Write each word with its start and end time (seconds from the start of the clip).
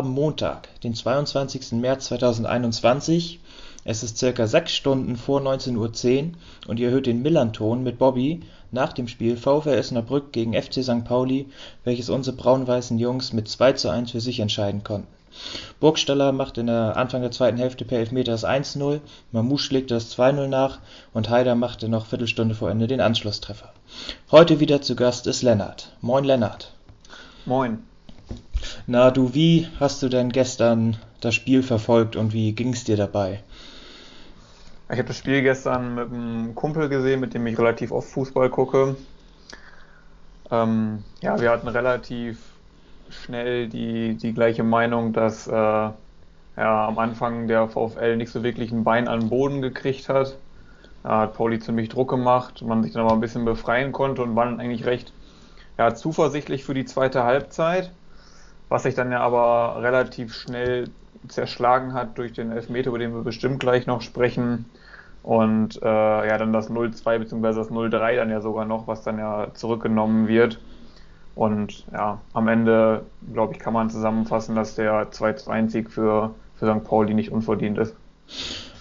haben 0.00 0.12
Montag, 0.12 0.80
den 0.80 0.94
22. 0.94 1.72
März 1.72 2.06
2021. 2.06 3.38
Es 3.84 4.02
ist 4.02 4.16
circa 4.16 4.46
6 4.46 4.72
Stunden 4.72 5.16
vor 5.16 5.42
19.10 5.42 5.76
Uhr 5.76 6.32
und 6.68 6.80
ihr 6.80 6.88
hört 6.88 7.04
den 7.04 7.20
Millanton 7.20 7.82
mit 7.82 7.98
Bobby 7.98 8.40
nach 8.70 8.94
dem 8.94 9.08
Spiel 9.08 9.36
VfL 9.36 9.78
Osnabrück 9.78 10.32
gegen 10.32 10.54
FC 10.54 10.82
St. 10.82 11.04
Pauli, 11.04 11.50
welches 11.84 12.08
unsere 12.08 12.34
braun-weißen 12.34 12.98
Jungs 12.98 13.34
mit 13.34 13.48
2 13.48 13.74
zu 13.74 13.90
1 13.90 14.12
für 14.12 14.22
sich 14.22 14.40
entscheiden 14.40 14.84
konnten. 14.84 15.06
Burgstaller 15.80 16.32
macht 16.32 16.56
in 16.56 16.68
der 16.68 16.96
Anfang 16.96 17.20
der 17.20 17.30
zweiten 17.30 17.58
Hälfte 17.58 17.84
per 17.84 17.98
Elfmeter 17.98 18.32
das 18.32 18.46
1-0, 18.46 19.00
Mamouche 19.32 19.74
legte 19.74 19.92
das 19.92 20.16
2-0 20.16 20.46
nach 20.46 20.78
und 21.12 21.28
Haider 21.28 21.56
machte 21.56 21.90
noch 21.90 22.06
Viertelstunde 22.06 22.54
vor 22.54 22.70
Ende 22.70 22.86
den 22.86 23.02
Anschlusstreffer. 23.02 23.70
Heute 24.30 24.60
wieder 24.60 24.80
zu 24.80 24.96
Gast 24.96 25.26
ist 25.26 25.42
Lennart. 25.42 25.92
Moin 26.00 26.24
Lennart. 26.24 26.72
Moin. 27.44 27.80
Na 28.92 29.12
du, 29.12 29.34
wie 29.34 29.68
hast 29.78 30.02
du 30.02 30.08
denn 30.08 30.30
gestern 30.30 30.96
das 31.20 31.36
Spiel 31.36 31.62
verfolgt 31.62 32.16
und 32.16 32.32
wie 32.32 32.56
ging 32.56 32.72
es 32.72 32.82
dir 32.82 32.96
dabei? 32.96 33.40
Ich 34.90 34.98
habe 34.98 35.04
das 35.04 35.16
Spiel 35.16 35.42
gestern 35.42 35.94
mit 35.94 36.12
einem 36.12 36.56
Kumpel 36.56 36.88
gesehen, 36.88 37.20
mit 37.20 37.32
dem 37.32 37.46
ich 37.46 37.56
relativ 37.56 37.92
oft 37.92 38.08
Fußball 38.08 38.50
gucke. 38.50 38.96
Ähm, 40.50 41.04
ja, 41.20 41.40
wir 41.40 41.50
hatten 41.52 41.68
relativ 41.68 42.40
schnell 43.10 43.68
die, 43.68 44.16
die 44.16 44.34
gleiche 44.34 44.64
Meinung, 44.64 45.12
dass 45.12 45.46
äh, 45.46 45.52
ja, 45.52 45.94
am 46.56 46.98
Anfang 46.98 47.46
der 47.46 47.68
VfL 47.68 48.16
nicht 48.16 48.32
so 48.32 48.42
wirklich 48.42 48.72
ein 48.72 48.82
Bein 48.82 49.06
an 49.06 49.20
den 49.20 49.28
Boden 49.28 49.62
gekriegt 49.62 50.08
hat. 50.08 50.34
Da 51.04 51.20
hat 51.20 51.34
Pauli 51.34 51.60
ziemlich 51.60 51.90
Druck 51.90 52.10
gemacht, 52.10 52.60
man 52.62 52.82
sich 52.82 52.94
dann 52.94 53.02
aber 53.02 53.12
ein 53.12 53.20
bisschen 53.20 53.44
befreien 53.44 53.92
konnte 53.92 54.20
und 54.24 54.34
war 54.34 54.46
dann 54.46 54.58
eigentlich 54.58 54.84
recht 54.84 55.12
ja, 55.78 55.94
zuversichtlich 55.94 56.64
für 56.64 56.74
die 56.74 56.86
zweite 56.86 57.22
Halbzeit, 57.22 57.92
was 58.70 58.84
sich 58.84 58.94
dann 58.94 59.12
ja 59.12 59.20
aber 59.20 59.82
relativ 59.82 60.32
schnell 60.32 60.88
zerschlagen 61.28 61.92
hat 61.92 62.16
durch 62.16 62.32
den 62.32 62.50
Elfmeter, 62.50 62.88
über 62.88 62.98
den 62.98 63.12
wir 63.12 63.22
bestimmt 63.22 63.60
gleich 63.60 63.86
noch 63.86 64.00
sprechen. 64.00 64.64
Und 65.22 65.82
äh, 65.82 65.86
ja, 65.86 66.38
dann 66.38 66.54
das 66.54 66.70
0-2 66.70 67.18
bzw. 67.18 67.52
das 67.52 67.70
0-3 67.70 68.16
dann 68.16 68.30
ja 68.30 68.40
sogar 68.40 68.64
noch, 68.64 68.86
was 68.86 69.02
dann 69.02 69.18
ja 69.18 69.48
zurückgenommen 69.52 70.28
wird. 70.28 70.58
Und 71.34 71.84
ja, 71.92 72.20
am 72.32 72.48
Ende, 72.48 73.04
glaube 73.32 73.52
ich, 73.52 73.58
kann 73.58 73.74
man 73.74 73.90
zusammenfassen, 73.90 74.54
dass 74.54 74.76
der 74.76 75.10
2-1-Sieg 75.10 75.90
für, 75.90 76.34
für 76.56 76.72
St. 76.72 76.84
Pauli 76.84 77.12
nicht 77.12 77.32
unverdient 77.32 77.76
ist. 77.76 77.94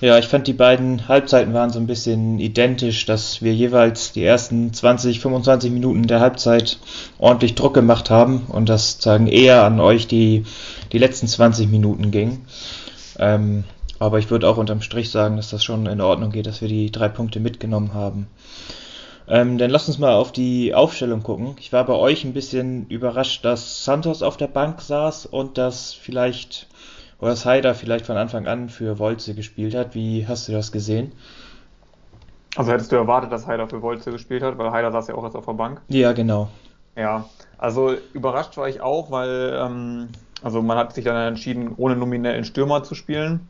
Ja, 0.01 0.17
ich 0.17 0.27
fand 0.27 0.47
die 0.47 0.53
beiden 0.53 1.09
Halbzeiten 1.09 1.53
waren 1.53 1.71
so 1.71 1.79
ein 1.79 1.87
bisschen 1.87 2.39
identisch, 2.39 3.05
dass 3.05 3.41
wir 3.41 3.53
jeweils 3.53 4.13
die 4.13 4.23
ersten 4.23 4.71
20, 4.71 5.19
25 5.19 5.71
Minuten 5.71 6.07
der 6.07 6.21
Halbzeit 6.21 6.79
ordentlich 7.17 7.55
Druck 7.55 7.73
gemacht 7.73 8.09
haben 8.09 8.45
und 8.47 8.69
das 8.69 9.01
sagen 9.01 9.27
eher 9.27 9.65
an 9.65 9.81
euch 9.81 10.07
die, 10.07 10.45
die 10.93 10.99
letzten 10.99 11.27
20 11.27 11.69
Minuten 11.69 12.11
ging. 12.11 12.45
Ähm, 13.17 13.65
aber 13.99 14.19
ich 14.19 14.31
würde 14.31 14.47
auch 14.47 14.55
unterm 14.55 14.81
Strich 14.81 15.09
sagen, 15.09 15.35
dass 15.35 15.49
das 15.49 15.65
schon 15.65 15.85
in 15.85 15.99
Ordnung 15.99 16.31
geht, 16.31 16.47
dass 16.47 16.61
wir 16.61 16.69
die 16.69 16.91
drei 16.91 17.09
Punkte 17.09 17.41
mitgenommen 17.41 17.93
haben. 17.93 18.27
Ähm, 19.27 19.57
dann 19.57 19.69
lasst 19.69 19.89
uns 19.89 19.99
mal 19.99 20.13
auf 20.13 20.31
die 20.31 20.73
Aufstellung 20.73 21.21
gucken. 21.21 21.55
Ich 21.59 21.71
war 21.71 21.85
bei 21.85 21.93
euch 21.93 22.23
ein 22.23 22.33
bisschen 22.33 22.87
überrascht, 22.87 23.43
dass 23.43 23.83
Santos 23.83 24.23
auf 24.23 24.37
der 24.37 24.47
Bank 24.47 24.81
saß 24.81 25.27
und 25.27 25.57
dass 25.57 25.93
vielleicht, 25.93 26.67
oder 27.19 27.31
dass 27.31 27.45
Haider 27.45 27.75
vielleicht 27.75 28.05
von 28.05 28.17
Anfang 28.17 28.47
an 28.47 28.69
für 28.69 28.99
Wolze 28.99 29.35
gespielt 29.35 29.75
hat. 29.75 29.95
Wie 29.95 30.27
hast 30.27 30.47
du 30.47 30.51
das 30.51 30.71
gesehen? 30.71 31.11
Also 32.55 32.71
hättest 32.71 32.91
du 32.91 32.95
erwartet, 32.95 33.31
dass 33.31 33.47
Haider 33.47 33.67
für 33.67 33.81
Wolze 33.81 34.11
gespielt 34.11 34.41
hat, 34.41 34.57
weil 34.57 34.71
Haider 34.71 34.91
saß 34.91 35.07
ja 35.07 35.15
auch 35.15 35.23
jetzt 35.23 35.35
auf 35.35 35.45
der 35.45 35.53
Bank. 35.53 35.81
Ja, 35.89 36.13
genau. 36.13 36.49
Ja, 36.95 37.25
also 37.57 37.93
überrascht 38.13 38.57
war 38.57 38.67
ich 38.67 38.81
auch, 38.81 39.11
weil 39.11 39.57
ähm, 39.61 40.09
also 40.41 40.61
man 40.61 40.77
hat 40.77 40.93
sich 40.93 41.05
dann 41.05 41.15
entschieden, 41.15 41.73
ohne 41.77 41.95
nominellen 41.95 42.43
Stürmer 42.43 42.83
zu 42.83 42.95
spielen 42.95 43.47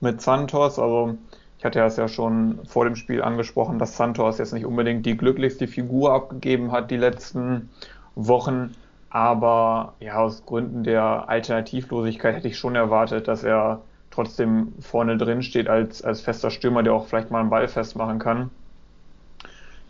mit 0.00 0.20
Santos. 0.20 0.78
Also 0.78 1.16
ich 1.58 1.64
hatte 1.64 1.80
es 1.80 1.96
ja 1.96 2.08
schon 2.08 2.58
vor 2.66 2.84
dem 2.84 2.96
Spiel 2.96 3.22
angesprochen, 3.22 3.78
dass 3.78 3.96
Santos 3.96 4.38
jetzt 4.38 4.52
nicht 4.52 4.66
unbedingt 4.66 5.06
die 5.06 5.16
glücklichste 5.16 5.68
Figur 5.68 6.12
abgegeben 6.12 6.72
hat 6.72 6.90
die 6.90 6.96
letzten 6.96 7.70
Wochen. 8.14 8.74
Aber 9.12 9.94
ja, 10.00 10.16
aus 10.16 10.46
Gründen 10.46 10.84
der 10.84 11.28
Alternativlosigkeit 11.28 12.34
hätte 12.34 12.48
ich 12.48 12.56
schon 12.56 12.74
erwartet, 12.74 13.28
dass 13.28 13.44
er 13.44 13.82
trotzdem 14.10 14.72
vorne 14.80 15.18
drin 15.18 15.42
steht 15.42 15.68
als, 15.68 16.02
als 16.02 16.22
fester 16.22 16.50
Stürmer, 16.50 16.82
der 16.82 16.94
auch 16.94 17.06
vielleicht 17.06 17.30
mal 17.30 17.40
einen 17.40 17.50
Ball 17.50 17.68
festmachen 17.68 18.18
kann. 18.18 18.50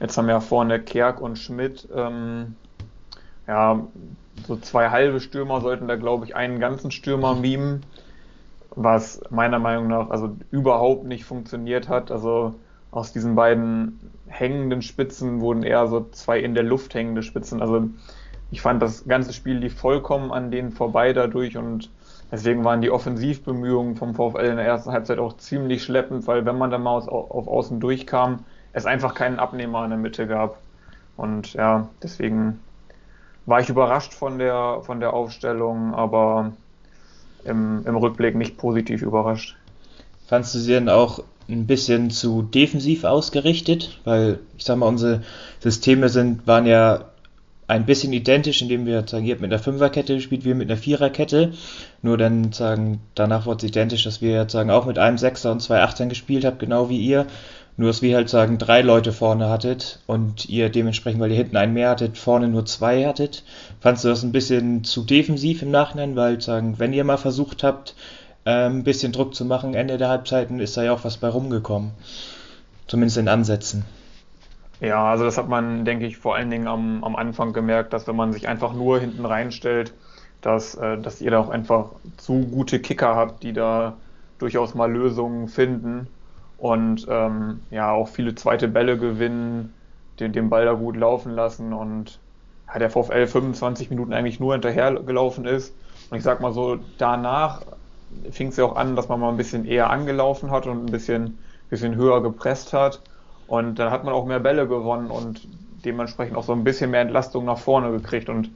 Jetzt 0.00 0.18
haben 0.18 0.26
wir 0.26 0.34
ja 0.34 0.40
vorne 0.40 0.80
Kerk 0.80 1.20
und 1.20 1.38
Schmidt. 1.38 1.88
Ähm, 1.94 2.56
ja, 3.46 3.86
so 4.46 4.56
zwei 4.56 4.90
halbe 4.90 5.20
Stürmer 5.20 5.60
sollten 5.60 5.86
da, 5.86 5.94
glaube 5.94 6.24
ich, 6.24 6.34
einen 6.34 6.58
ganzen 6.58 6.90
Stürmer 6.90 7.36
mimen 7.36 7.84
was 8.74 9.20
meiner 9.30 9.58
Meinung 9.58 9.88
nach 9.88 10.10
also 10.10 10.36
überhaupt 10.50 11.04
nicht 11.04 11.24
funktioniert 11.24 11.88
hat. 11.88 12.10
Also 12.10 12.54
aus 12.90 13.12
diesen 13.12 13.34
beiden 13.34 13.98
hängenden 14.26 14.82
Spitzen 14.82 15.40
wurden 15.40 15.62
eher 15.62 15.86
so 15.86 16.06
zwei 16.12 16.40
in 16.40 16.54
der 16.54 16.64
Luft 16.64 16.94
hängende 16.94 17.22
Spitzen. 17.22 17.60
Also 17.60 17.88
ich 18.52 18.60
fand 18.60 18.82
das 18.82 19.06
ganze 19.06 19.32
Spiel 19.32 19.56
lief 19.56 19.74
vollkommen 19.74 20.30
an 20.30 20.50
denen 20.50 20.72
vorbei 20.72 21.14
dadurch 21.14 21.56
und 21.56 21.90
deswegen 22.30 22.64
waren 22.64 22.82
die 22.82 22.90
Offensivbemühungen 22.90 23.96
vom 23.96 24.14
VfL 24.14 24.44
in 24.44 24.56
der 24.56 24.66
ersten 24.66 24.92
Halbzeit 24.92 25.18
auch 25.18 25.38
ziemlich 25.38 25.82
schleppend, 25.82 26.26
weil 26.26 26.44
wenn 26.44 26.58
man 26.58 26.70
dann 26.70 26.82
mal 26.82 26.98
auf 26.98 27.48
Außen 27.48 27.80
durchkam, 27.80 28.40
es 28.74 28.84
einfach 28.84 29.14
keinen 29.14 29.38
Abnehmer 29.38 29.82
in 29.84 29.90
der 29.90 29.98
Mitte 29.98 30.26
gab. 30.26 30.58
Und 31.16 31.54
ja, 31.54 31.88
deswegen 32.02 32.60
war 33.46 33.60
ich 33.60 33.70
überrascht 33.70 34.12
von 34.12 34.38
der, 34.38 34.80
von 34.82 35.00
der 35.00 35.14
Aufstellung, 35.14 35.94
aber 35.94 36.52
im, 37.44 37.86
im 37.86 37.96
Rückblick 37.96 38.34
nicht 38.34 38.58
positiv 38.58 39.00
überrascht. 39.00 39.56
Fandst 40.26 40.54
du 40.54 40.58
sie 40.58 40.72
denn 40.72 40.90
auch 40.90 41.24
ein 41.48 41.66
bisschen 41.66 42.10
zu 42.10 42.42
defensiv 42.42 43.04
ausgerichtet? 43.04 44.00
Weil, 44.04 44.40
ich 44.58 44.64
sag 44.64 44.76
mal, 44.76 44.86
unsere 44.86 45.22
Systeme 45.60 46.10
sind, 46.10 46.46
waren 46.46 46.66
ja 46.66 47.11
ein 47.72 47.86
bisschen 47.86 48.12
identisch, 48.12 48.60
indem 48.60 48.84
wir 48.84 49.02
sagen, 49.08 49.24
ihr 49.24 49.32
habt 49.32 49.40
mit 49.40 49.50
einer 49.50 49.62
Fünferkette 49.62 50.14
gespielt, 50.14 50.44
wir 50.44 50.54
mit 50.54 50.70
einer 50.70 50.78
Viererkette. 50.78 51.52
Nur 52.02 52.18
dann 52.18 52.52
sagen, 52.52 53.00
danach 53.14 53.46
wurde 53.46 53.64
es 53.64 53.70
identisch, 53.70 54.04
dass 54.04 54.20
wir 54.20 54.46
sagen, 54.50 54.70
auch 54.70 54.84
mit 54.84 54.98
einem 54.98 55.16
Sechser 55.16 55.50
und 55.50 55.60
zwei 55.60 55.80
Achtern 55.80 56.10
gespielt 56.10 56.44
habt, 56.44 56.58
genau 56.58 56.90
wie 56.90 56.98
ihr. 56.98 57.26
Nur, 57.78 57.88
dass 57.88 58.02
wir 58.02 58.14
halt 58.14 58.28
sagen, 58.28 58.58
drei 58.58 58.82
Leute 58.82 59.12
vorne 59.12 59.48
hattet 59.48 60.00
und 60.06 60.46
ihr 60.50 60.68
dementsprechend, 60.68 61.22
weil 61.22 61.30
ihr 61.30 61.38
hinten 61.38 61.56
einen 61.56 61.72
mehr 61.72 61.88
hattet, 61.88 62.18
vorne 62.18 62.48
nur 62.48 62.66
zwei 62.66 63.06
hattet. 63.06 63.42
Fandst 63.80 64.04
du 64.04 64.08
das 64.08 64.22
ein 64.22 64.32
bisschen 64.32 64.84
zu 64.84 65.02
defensiv 65.02 65.62
im 65.62 65.70
Nachhinein? 65.70 66.14
Weil 66.14 66.42
sagen, 66.42 66.74
wenn 66.78 66.92
ihr 66.92 67.04
mal 67.04 67.16
versucht 67.16 67.64
habt, 67.64 67.94
ähm, 68.44 68.80
ein 68.80 68.84
bisschen 68.84 69.12
Druck 69.12 69.34
zu 69.34 69.46
machen, 69.46 69.72
Ende 69.72 69.96
der 69.96 70.10
Halbzeiten, 70.10 70.60
ist 70.60 70.76
da 70.76 70.82
ja 70.82 70.92
auch 70.92 71.04
was 71.04 71.16
bei 71.16 71.28
rumgekommen. 71.28 71.92
Zumindest 72.86 73.16
in 73.16 73.28
Ansätzen. 73.28 73.84
Ja, 74.82 75.04
also 75.10 75.24
das 75.24 75.38
hat 75.38 75.48
man, 75.48 75.84
denke 75.84 76.06
ich, 76.06 76.16
vor 76.18 76.34
allen 76.34 76.50
Dingen 76.50 76.66
am, 76.66 77.04
am 77.04 77.14
Anfang 77.14 77.52
gemerkt, 77.52 77.92
dass 77.92 78.08
wenn 78.08 78.16
man 78.16 78.32
sich 78.32 78.48
einfach 78.48 78.72
nur 78.74 78.98
hinten 78.98 79.24
reinstellt, 79.24 79.94
dass, 80.40 80.74
äh, 80.74 80.98
dass 81.00 81.20
ihr 81.20 81.30
da 81.30 81.38
auch 81.38 81.50
einfach 81.50 82.00
zu 82.16 82.48
gute 82.48 82.80
Kicker 82.80 83.14
habt, 83.14 83.44
die 83.44 83.52
da 83.52 84.00
durchaus 84.38 84.74
mal 84.74 84.90
Lösungen 84.92 85.46
finden 85.48 86.08
und 86.56 87.06
ähm, 87.08 87.66
ja 87.70 87.92
auch 87.92 88.08
viele 88.08 88.34
zweite 88.34 88.66
Bälle 88.66 88.98
gewinnen, 88.98 89.78
den, 90.18 90.32
den 90.32 90.50
Ball 90.50 90.64
da 90.64 90.72
gut 90.72 90.96
laufen 90.96 91.32
lassen 91.32 91.72
und 91.72 92.20
ja, 92.66 92.78
der 92.80 92.90
VfL 92.90 93.26
25 93.28 93.88
Minuten 93.90 94.12
eigentlich 94.12 94.40
nur 94.40 94.52
hinterher 94.54 94.92
gelaufen 94.94 95.44
ist. 95.44 95.76
Und 96.10 96.16
ich 96.18 96.24
sag 96.24 96.40
mal 96.40 96.52
so, 96.52 96.76
danach 96.98 97.62
fing 98.30 98.48
es 98.48 98.56
ja 98.56 98.64
auch 98.64 98.76
an, 98.76 98.96
dass 98.96 99.08
man 99.08 99.20
mal 99.20 99.30
ein 99.30 99.36
bisschen 99.36 99.64
eher 99.64 99.90
angelaufen 99.90 100.50
hat 100.50 100.66
und 100.66 100.86
ein 100.86 100.90
bisschen, 100.90 101.38
bisschen 101.68 101.94
höher 101.96 102.22
gepresst 102.22 102.72
hat. 102.72 103.02
Und 103.52 103.78
dann 103.78 103.90
hat 103.90 104.02
man 104.02 104.14
auch 104.14 104.24
mehr 104.24 104.40
Bälle 104.40 104.66
gewonnen 104.66 105.10
und 105.10 105.46
dementsprechend 105.84 106.38
auch 106.38 106.42
so 106.42 106.54
ein 106.54 106.64
bisschen 106.64 106.90
mehr 106.90 107.02
Entlastung 107.02 107.44
nach 107.44 107.58
vorne 107.58 107.90
gekriegt. 107.90 108.30
Und 108.30 108.48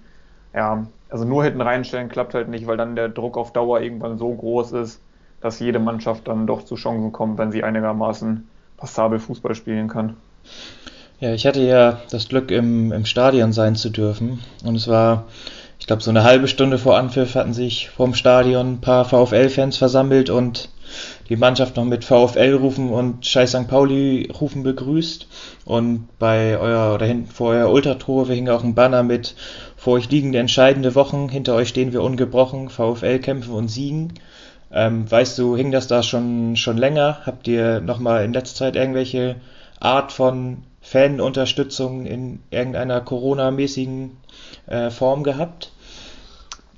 ja, 0.54 0.87
also 1.10 1.26
nur 1.26 1.44
hinten 1.44 1.60
reinstellen 1.60 2.08
klappt 2.08 2.32
halt 2.32 2.48
nicht, 2.48 2.66
weil 2.66 2.78
dann 2.78 2.96
der 2.96 3.10
Druck 3.10 3.37
auf 3.37 3.52
Dauer 3.52 3.82
irgendwann 3.82 4.16
so 4.16 4.32
groß 4.32 4.72
ist, 4.72 5.02
dass 5.43 5.60
jede 5.60 5.81
Mannschaft 5.81 6.26
dann 6.28 6.46
doch 6.46 6.64
zu 6.64 6.76
Chancen 6.76 7.12
kommt, 7.12 7.37
wenn 7.37 7.52
sie 7.52 7.62
einigermaßen 7.62 8.48
passabel 8.78 9.19
Fußball 9.19 9.54
spielen 9.54 9.88
kann. 9.88 10.16
Ja, 11.20 11.34
ich 11.34 11.46
hatte 11.46 11.60
ja 11.60 12.00
das 12.10 12.28
Glück, 12.28 12.50
im, 12.50 12.90
im 12.90 13.04
Stadion 13.04 13.52
sein 13.52 13.76
zu 13.76 13.90
dürfen. 13.90 14.38
Und 14.64 14.76
es 14.76 14.88
war, 14.88 15.26
ich 15.78 15.87
glaube, 15.87 16.02
so 16.02 16.08
eine 16.08 16.25
halbe 16.25 16.49
Stunde 16.49 16.78
vor 16.78 16.96
Anpfiff 16.96 17.34
hatten 17.34 17.52
sich 17.52 17.90
vorm 17.90 18.14
Stadion 18.14 18.72
ein 18.72 18.81
paar 18.81 19.04
VfL-Fans 19.04 19.76
versammelt 19.76 20.31
und 20.31 20.70
die 21.28 21.37
Mannschaft 21.37 21.76
noch 21.76 21.84
mit 21.84 22.04
VfL-Rufen 22.04 22.90
und 22.90 23.26
Scheiß 23.26 23.50
St. 23.50 23.69
Pauli-Rufen 23.69 24.62
begrüßt. 24.62 25.26
Und 25.64 26.08
bei 26.19 26.58
euer, 26.58 26.94
oder 26.94 27.06
hinten 27.06 27.31
vor 27.31 27.50
euer 27.50 27.70
Ultrator 27.70 28.26
hing 28.28 28.48
auch 28.48 28.64
ein 28.64 28.75
Banner 28.75 29.02
mit 29.02 29.34
vor 29.76 29.94
euch 29.94 30.10
liegen 30.10 30.32
die 30.32 30.38
entscheidende 30.38 30.96
Wochen, 30.96 31.28
hinter 31.28 31.54
euch 31.54 31.69
stehen 31.69 31.93
wir 31.93 32.02
ungebrochen, 32.02 32.70
VfL 32.70 33.20
kämpfen 33.20 33.52
und 33.52 33.69
siegen. 33.69 34.14
Ähm, 34.72 35.08
weißt 35.08 35.38
du, 35.38 35.56
hing 35.56 35.70
das 35.70 35.87
da 35.87 36.02
schon, 36.02 36.56
schon 36.56 36.76
länger? 36.76 37.20
Habt 37.25 37.46
ihr 37.46 37.81
nochmal 37.81 38.25
in 38.25 38.32
letzter 38.32 38.56
Zeit 38.56 38.76
irgendwelche 38.76 39.37
Art 39.78 40.10
von 40.10 40.64
Fanunterstützung 40.81 42.06
in 42.06 42.40
irgendeiner 42.50 43.00
Corona-mäßigen 43.00 44.16
äh, 44.66 44.90
Form 44.90 45.22
gehabt? 45.22 45.70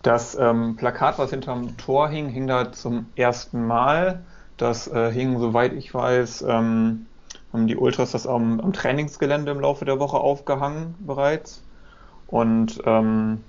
Das 0.03 0.37
ähm, 0.39 0.77
Plakat, 0.77 1.19
was 1.19 1.31
hinterm 1.31 1.77
Tor 1.77 2.09
hing, 2.09 2.29
hing 2.29 2.47
da 2.47 2.73
zum 2.73 3.07
ersten 3.17 3.67
Mal. 3.67 4.25
Das 4.57 4.89
äh, 4.89 5.11
hing, 5.11 5.39
soweit 5.39 5.73
ich 5.73 5.93
weiß, 5.93 6.43
ähm, 6.43 7.07
haben 7.53 7.67
die 7.67 7.77
Ultras 7.77 8.13
das 8.13 8.27
am, 8.27 8.61
am, 8.61 8.73
Trainingsgelände 8.73 9.51
im 9.51 9.61
Laufe 9.61 9.85
der 9.85 9.99
Woche 9.99 10.19
aufgehangen 10.19 10.95
bereits. 11.01 11.63
Und 12.27 12.81
ähm, 12.85 13.43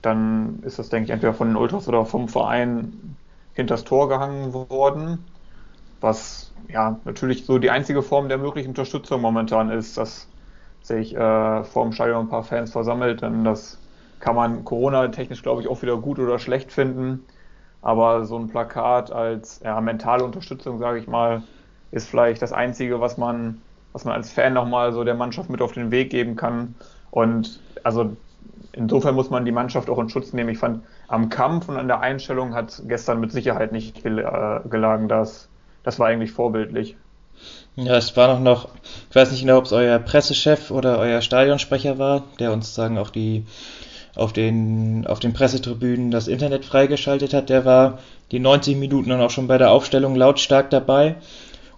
dann 0.00 0.60
ist 0.62 0.78
das, 0.78 0.88
denke 0.88 1.06
ich, 1.06 1.10
entweder 1.10 1.34
von 1.34 1.48
den 1.48 1.56
Ultras 1.56 1.88
oder 1.88 2.06
vom 2.06 2.28
Verein 2.28 3.16
hinters 3.54 3.84
Tor 3.84 4.08
gehangen 4.08 4.52
worden. 4.52 5.24
Was 6.00 6.52
ja 6.68 6.98
natürlich 7.04 7.44
so 7.44 7.58
die 7.58 7.70
einzige 7.70 8.02
Form 8.02 8.28
der 8.28 8.38
möglichen 8.38 8.68
Unterstützung 8.68 9.20
momentan 9.20 9.70
ist, 9.70 9.98
dass 9.98 10.28
sich 10.82 11.14
äh, 11.14 11.64
vor 11.64 11.84
dem 11.84 11.92
Stadion 11.92 12.26
ein 12.26 12.28
paar 12.28 12.44
Fans 12.44 12.72
versammelt. 12.72 13.22
Denn 13.22 13.44
das 13.44 13.78
kann 14.22 14.36
man 14.36 14.64
Corona-technisch, 14.64 15.42
glaube 15.42 15.62
ich, 15.62 15.68
auch 15.68 15.82
wieder 15.82 15.96
gut 15.96 16.20
oder 16.20 16.38
schlecht 16.38 16.70
finden. 16.72 17.24
Aber 17.82 18.24
so 18.24 18.38
ein 18.38 18.48
Plakat 18.48 19.10
als 19.10 19.60
ja, 19.64 19.80
mentale 19.80 20.22
Unterstützung, 20.22 20.78
sage 20.78 21.00
ich 21.00 21.08
mal, 21.08 21.42
ist 21.90 22.08
vielleicht 22.08 22.40
das 22.40 22.52
Einzige, 22.52 23.00
was 23.00 23.18
man, 23.18 23.60
was 23.92 24.04
man 24.04 24.14
als 24.14 24.30
Fan 24.30 24.54
nochmal 24.54 24.92
so 24.92 25.02
der 25.02 25.16
Mannschaft 25.16 25.50
mit 25.50 25.60
auf 25.60 25.72
den 25.72 25.90
Weg 25.90 26.10
geben 26.10 26.36
kann. 26.36 26.76
Und 27.10 27.58
also 27.82 28.16
insofern 28.70 29.16
muss 29.16 29.28
man 29.28 29.44
die 29.44 29.50
Mannschaft 29.50 29.90
auch 29.90 29.98
in 29.98 30.08
Schutz 30.08 30.32
nehmen. 30.32 30.50
Ich 30.50 30.58
fand, 30.58 30.84
am 31.08 31.28
Kampf 31.28 31.68
und 31.68 31.76
an 31.76 31.88
der 31.88 31.98
Einstellung 31.98 32.54
hat 32.54 32.80
gestern 32.86 33.18
mit 33.18 33.32
Sicherheit 33.32 33.72
nicht 33.72 34.04
gel 34.04 34.20
äh, 34.20 34.68
gelagen. 34.68 35.08
Das, 35.08 35.48
das 35.82 35.98
war 35.98 36.06
eigentlich 36.06 36.30
vorbildlich. 36.30 36.96
Ja, 37.74 37.96
es 37.96 38.16
war 38.16 38.28
noch 38.28 38.40
noch, 38.40 38.68
ich 39.10 39.16
weiß 39.16 39.32
nicht 39.32 39.40
genau, 39.40 39.58
ob 39.58 39.64
es 39.64 39.72
euer 39.72 39.98
Pressechef 39.98 40.70
oder 40.70 40.98
euer 40.98 41.22
Stadionsprecher 41.22 41.98
war, 41.98 42.22
der 42.38 42.52
uns 42.52 42.72
sagen 42.72 42.98
auch 42.98 43.10
die 43.10 43.44
auf 44.14 44.32
den, 44.32 45.06
auf 45.06 45.20
den 45.20 45.32
Pressetribünen 45.32 46.10
das 46.10 46.28
Internet 46.28 46.64
freigeschaltet 46.64 47.32
hat, 47.32 47.48
der 47.48 47.64
war 47.64 47.98
die 48.30 48.40
90 48.40 48.76
Minuten 48.76 49.10
dann 49.10 49.20
auch 49.20 49.30
schon 49.30 49.46
bei 49.46 49.58
der 49.58 49.70
Aufstellung 49.70 50.16
lautstark 50.16 50.70
dabei. 50.70 51.16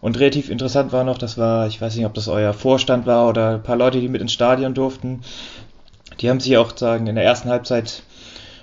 Und 0.01 0.19
relativ 0.19 0.51
interessant 0.51 0.93
war 0.93 1.05
noch, 1.05 1.17
das 1.17 1.39
war, 1.39 1.67
ich 1.67 1.81
weiß 1.81 1.97
nicht, 1.97 2.05
ob 2.05 2.15
das 2.15 2.29
euer 2.29 2.53
Vorstand 2.53 3.07
war 3.07 3.29
oder 3.29 3.55
ein 3.55 3.63
paar 3.63 3.77
Leute, 3.77 4.01
die 4.01 4.09
mit 4.09 4.21
ins 4.21 4.33
Stadion 4.33 4.75
durften. 4.75 5.23
Die 6.21 6.29
haben 6.29 6.41
sich 6.41 6.57
auch 6.57 6.77
sagen 6.77 7.07
in 7.07 7.15
der 7.15 7.25
ersten 7.25 7.49
Halbzeit 7.49 8.03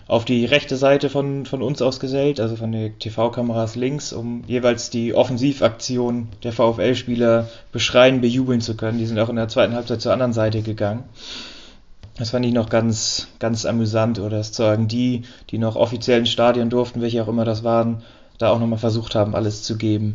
auf 0.08 0.26
die 0.26 0.46
rechte 0.46 0.76
Seite 0.76 1.10
von, 1.10 1.46
von 1.46 1.62
uns 1.62 1.82
ausgesellt, 1.82 2.40
also 2.40 2.58
von 2.58 2.72
den 2.72 3.00
TV-Kameras 3.00 3.76
links, 3.76 4.12
um 4.12 4.44
jeweils 4.46 4.90
die 4.90 5.14
Offensivaktion 5.14 6.28
der 6.44 6.52
VfL-Spieler 6.52 7.48
beschreien, 7.72 8.20
bejubeln 8.20 8.60
zu 8.60 8.76
können. 8.76 8.98
Die 8.98 9.06
sind 9.06 9.18
auch 9.20 9.30
in 9.30 9.38
der 9.38 9.48
zweiten 9.48 9.74
Halbzeit 9.74 10.02
zur 10.02 10.12
anderen 10.12 10.34
Seite 10.34 10.62
gegangen. 10.62 11.06
Das 12.22 12.30
fand 12.30 12.46
ich 12.46 12.54
noch 12.54 12.70
ganz, 12.70 13.30
ganz 13.40 13.66
amüsant, 13.66 14.20
oder 14.20 14.38
dass 14.38 14.56
sagen, 14.56 14.88
die, 14.88 15.24
die 15.50 15.58
noch 15.58 15.76
offiziell 15.76 16.20
ins 16.20 16.30
Stadion 16.30 16.70
durften, 16.70 17.02
welche 17.02 17.24
auch 17.24 17.28
immer 17.28 17.46
das 17.46 17.64
waren, 17.64 18.04
da 18.38 18.52
auch 18.52 18.60
nochmal 18.60 18.78
versucht 18.78 19.16
haben, 19.16 19.34
alles 19.34 19.64
zu 19.64 19.76
geben. 19.76 20.14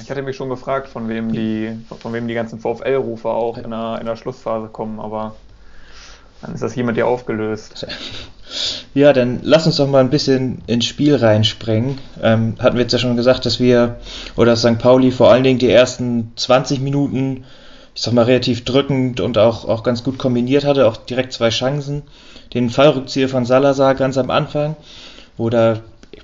Ich 0.00 0.08
hatte 0.08 0.22
mich 0.22 0.36
schon 0.36 0.48
gefragt, 0.48 0.86
von 0.86 1.08
wem 1.08 1.32
die, 1.32 1.76
von 1.98 2.12
wem 2.12 2.28
die 2.28 2.34
ganzen 2.34 2.60
VfL-Rufe 2.60 3.28
auch 3.28 3.58
in 3.58 3.70
der, 3.70 3.98
in 3.98 4.06
der 4.06 4.14
Schlussphase 4.14 4.68
kommen, 4.68 5.00
aber 5.00 5.34
dann 6.40 6.54
ist 6.54 6.62
das 6.62 6.72
hiermit 6.72 6.96
ja 6.96 7.06
aufgelöst. 7.06 7.84
Ja, 8.94 9.12
dann 9.12 9.40
lass 9.42 9.66
uns 9.66 9.76
doch 9.76 9.88
mal 9.88 10.00
ein 10.00 10.10
bisschen 10.10 10.62
ins 10.68 10.84
Spiel 10.84 11.16
reinspringen. 11.16 11.98
Ähm, 12.22 12.54
hatten 12.60 12.76
wir 12.76 12.82
jetzt 12.82 12.92
ja 12.92 12.98
schon 13.00 13.16
gesagt, 13.16 13.44
dass 13.44 13.58
wir, 13.58 13.96
oder 14.36 14.52
dass 14.52 14.60
St. 14.62 14.78
Pauli 14.78 15.10
vor 15.10 15.30
allen 15.32 15.44
Dingen 15.44 15.58
die 15.58 15.70
ersten 15.70 16.32
20 16.36 16.80
Minuten 16.80 17.44
ich 18.00 18.04
sag 18.04 18.14
mal, 18.14 18.24
relativ 18.24 18.64
drückend 18.64 19.20
und 19.20 19.36
auch, 19.36 19.68
auch 19.68 19.82
ganz 19.82 20.02
gut 20.02 20.16
kombiniert 20.16 20.64
hatte, 20.64 20.88
auch 20.88 20.96
direkt 20.96 21.34
zwei 21.34 21.50
Chancen. 21.50 22.00
Den 22.54 22.70
Fallrückzieher 22.70 23.28
von 23.28 23.44
Salazar 23.44 23.94
ganz 23.94 24.16
am 24.16 24.30
Anfang, 24.30 24.74
wo 25.36 25.50
da 25.50 25.80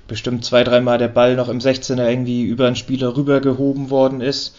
bestimmt 0.07 0.43
zwei, 0.43 0.63
dreimal 0.63 0.97
der 0.97 1.09
Ball 1.09 1.35
noch 1.35 1.49
im 1.49 1.59
16er 1.59 2.09
irgendwie 2.09 2.41
über 2.41 2.65
einen 2.65 2.75
Spieler 2.75 3.15
rübergehoben 3.15 3.91
worden 3.91 4.21
ist. 4.21 4.55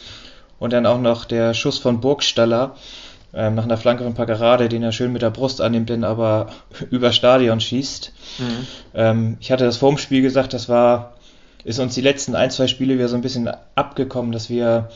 Und 0.61 0.73
dann 0.73 0.87
auch 0.87 1.01
noch 1.01 1.25
der 1.25 1.55
Schuss 1.55 1.79
von 1.79 2.01
Burgstaller 2.01 2.77
ähm, 3.35 3.57
nach 3.57 3.65
einer 3.65 3.79
Flanke 3.79 4.05
von 4.05 4.15
Paccarade, 4.15 4.69
den 4.69 4.85
er 4.85 4.93
schön 4.93 5.13
mit 5.13 5.23
der 5.23 5.31
Brust 5.31 5.61
annimmt, 5.61 5.89
den 5.89 6.05
aber 6.05 6.51
über 6.93 7.11
Stadion 7.11 7.59
schießt. 7.59 8.13
Mhm. 8.39 8.67
Ähm, 8.95 9.37
ich 9.41 9.51
hatte 9.51 9.65
das 9.65 9.79
vor 9.79 9.91
dem 9.91 9.99
Spiel 9.99 10.23
gesagt, 10.23 10.55
das 10.55 10.69
war, 10.69 11.15
ist 11.65 11.81
uns 11.81 11.97
die 11.97 12.01
letzten 12.01 12.37
ein, 12.37 12.53
zwei 12.53 12.69
Spiele 12.69 12.95
wieder 12.95 13.09
so 13.09 13.17
ein 13.17 13.23
bisschen 13.23 13.51
abgekommen, 13.75 14.31
dass 14.31 14.49
wir 14.49 14.89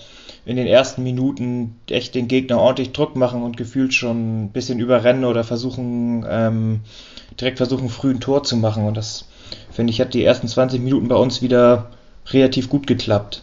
in 0.44 0.56
den 0.56 0.66
ersten 0.66 1.02
Minuten 1.02 1.76
echt 1.88 2.14
den 2.14 2.26
Gegner 2.28 2.58
ordentlich 2.58 2.92
Druck 2.92 3.14
machen 3.14 3.42
und 3.42 3.56
gefühlt 3.56 3.94
schon 3.94 4.44
ein 4.44 4.48
bisschen 4.48 4.80
überrennen 4.80 5.24
oder 5.24 5.44
versuchen, 5.44 6.26
ähm, 6.28 6.80
direkt 7.40 7.58
versuchen, 7.58 7.88
früh 7.88 8.10
ein 8.10 8.20
Tor 8.20 8.42
zu 8.42 8.56
machen. 8.56 8.84
Und 8.84 8.96
das, 8.96 9.26
finde 9.70 9.92
ich, 9.92 10.00
hat 10.00 10.14
die 10.14 10.24
ersten 10.24 10.48
20 10.48 10.80
Minuten 10.80 11.08
bei 11.08 11.14
uns 11.14 11.42
wieder 11.42 11.90
relativ 12.30 12.68
gut 12.68 12.86
geklappt. 12.86 13.42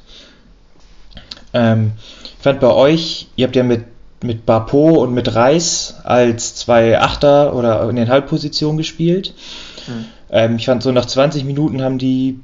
Ähm, 1.54 1.94
ich 2.24 2.44
fand 2.44 2.60
bei 2.60 2.72
euch, 2.72 3.28
ihr 3.38 3.48
habt 3.48 3.56
ja 3.56 3.64
mit, 3.64 3.86
mit 4.22 4.46
Bapo 4.46 5.02
und 5.02 5.14
mit 5.14 5.34
Reis 5.34 5.96
als 6.04 6.56
zwei 6.56 7.00
Achter 7.00 7.56
oder 7.56 7.90
in 7.90 7.96
den 7.96 8.10
Halbpositionen 8.10 8.78
gespielt. 8.78 9.34
Mhm. 9.88 10.06
Ähm, 10.32 10.56
ich 10.58 10.66
fand 10.66 10.84
so 10.84 10.92
nach 10.92 11.06
20 11.06 11.46
Minuten 11.46 11.82
haben 11.82 11.98
die 11.98 12.40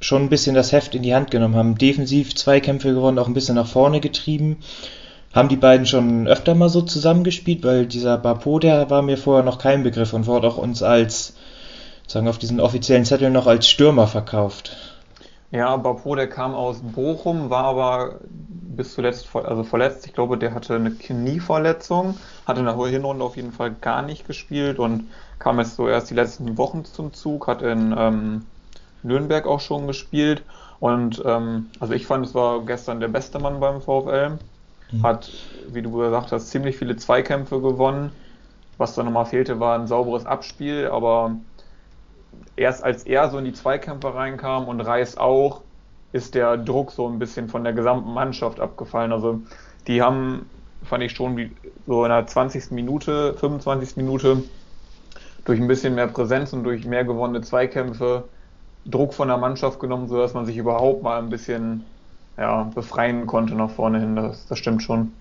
schon 0.00 0.22
ein 0.22 0.28
bisschen 0.28 0.54
das 0.54 0.72
Heft 0.72 0.94
in 0.94 1.02
die 1.02 1.14
Hand 1.14 1.30
genommen, 1.30 1.56
haben 1.56 1.78
defensiv 1.78 2.34
Zweikämpfe 2.34 2.92
gewonnen, 2.92 3.18
auch 3.18 3.28
ein 3.28 3.34
bisschen 3.34 3.54
nach 3.54 3.66
vorne 3.66 4.00
getrieben. 4.00 4.58
Haben 5.32 5.48
die 5.48 5.56
beiden 5.56 5.86
schon 5.86 6.26
öfter 6.26 6.54
mal 6.54 6.68
so 6.68 6.82
zusammengespielt, 6.82 7.64
weil 7.64 7.86
dieser 7.86 8.16
Bapo, 8.16 8.58
der 8.58 8.88
war 8.90 9.02
mir 9.02 9.18
vorher 9.18 9.44
noch 9.44 9.58
kein 9.58 9.82
Begriff 9.82 10.12
und 10.12 10.26
wurde 10.26 10.48
auch 10.48 10.56
uns 10.56 10.82
als, 10.82 11.36
sagen 12.06 12.28
auf 12.28 12.38
diesen 12.38 12.60
offiziellen 12.60 13.04
Zettel 13.04 13.30
noch 13.30 13.46
als 13.46 13.68
Stürmer 13.68 14.06
verkauft. 14.06 14.76
Ja, 15.50 15.76
Bapo, 15.76 16.14
der 16.14 16.28
kam 16.28 16.54
aus 16.54 16.80
Bochum, 16.80 17.50
war 17.50 17.64
aber 17.64 18.20
bis 18.28 18.94
zuletzt 18.94 19.28
also 19.34 19.62
verletzt. 19.62 20.06
Ich 20.06 20.12
glaube, 20.12 20.38
der 20.38 20.54
hatte 20.54 20.74
eine 20.74 20.90
Knieverletzung, 20.90 22.16
hatte 22.46 22.60
in 22.60 22.66
der 22.66 22.76
Hinrunde 22.86 23.24
auf 23.24 23.36
jeden 23.36 23.52
Fall 23.52 23.72
gar 23.72 24.02
nicht 24.02 24.26
gespielt 24.26 24.78
und 24.78 25.08
kam 25.38 25.58
jetzt 25.58 25.76
so 25.76 25.88
erst 25.88 26.10
die 26.10 26.14
letzten 26.14 26.58
Wochen 26.58 26.84
zum 26.84 27.12
Zug, 27.12 27.46
hat 27.46 27.62
in 27.62 27.94
ähm, 27.96 28.42
Nürnberg 29.02 29.46
auch 29.46 29.60
schon 29.60 29.86
gespielt. 29.86 30.42
Und 30.80 31.22
ähm, 31.24 31.66
also 31.80 31.94
ich 31.94 32.06
fand, 32.06 32.26
es 32.26 32.34
war 32.34 32.64
gestern 32.64 33.00
der 33.00 33.08
beste 33.08 33.38
Mann 33.38 33.60
beim 33.60 33.80
VfL. 33.80 34.38
Mhm. 34.92 35.02
Hat, 35.02 35.30
wie 35.68 35.82
du 35.82 35.90
gesagt 35.92 36.32
hast, 36.32 36.48
ziemlich 36.48 36.76
viele 36.76 36.96
Zweikämpfe 36.96 37.60
gewonnen. 37.60 38.12
Was 38.78 38.94
da 38.94 39.02
nochmal 39.02 39.26
fehlte, 39.26 39.58
war 39.58 39.78
ein 39.78 39.86
sauberes 39.86 40.26
Abspiel, 40.26 40.88
aber 40.88 41.36
erst 42.56 42.84
als 42.84 43.04
er 43.04 43.30
so 43.30 43.38
in 43.38 43.46
die 43.46 43.54
Zweikämpfe 43.54 44.14
reinkam 44.14 44.68
und 44.68 44.80
Reis 44.80 45.16
auch, 45.16 45.62
ist 46.12 46.34
der 46.34 46.56
Druck 46.56 46.92
so 46.92 47.08
ein 47.08 47.18
bisschen 47.18 47.48
von 47.48 47.64
der 47.64 47.72
gesamten 47.72 48.12
Mannschaft 48.12 48.60
abgefallen. 48.60 49.12
Also 49.12 49.42
die 49.86 50.02
haben, 50.02 50.48
fand 50.82 51.02
ich 51.02 51.12
schon, 51.12 51.36
wie, 51.36 51.56
so 51.86 52.04
in 52.04 52.10
der 52.10 52.26
20. 52.26 52.70
Minute, 52.70 53.34
25. 53.34 53.96
Minute 53.96 54.42
durch 55.44 55.60
ein 55.60 55.68
bisschen 55.68 55.94
mehr 55.94 56.08
Präsenz 56.08 56.52
und 56.52 56.64
durch 56.64 56.84
mehr 56.84 57.04
gewonnene 57.04 57.40
Zweikämpfe 57.40 58.24
Druck 58.86 59.14
von 59.14 59.28
der 59.28 59.36
Mannschaft 59.36 59.80
genommen, 59.80 60.08
sodass 60.08 60.34
man 60.34 60.46
sich 60.46 60.56
überhaupt 60.56 61.02
mal 61.02 61.18
ein 61.18 61.28
bisschen 61.28 61.84
ja, 62.38 62.70
befreien 62.74 63.26
konnte 63.26 63.54
nach 63.54 63.70
vorne 63.70 64.00
hin. 64.00 64.16
Das, 64.16 64.46
das 64.46 64.58
stimmt 64.58 64.82
schon. 64.82 65.12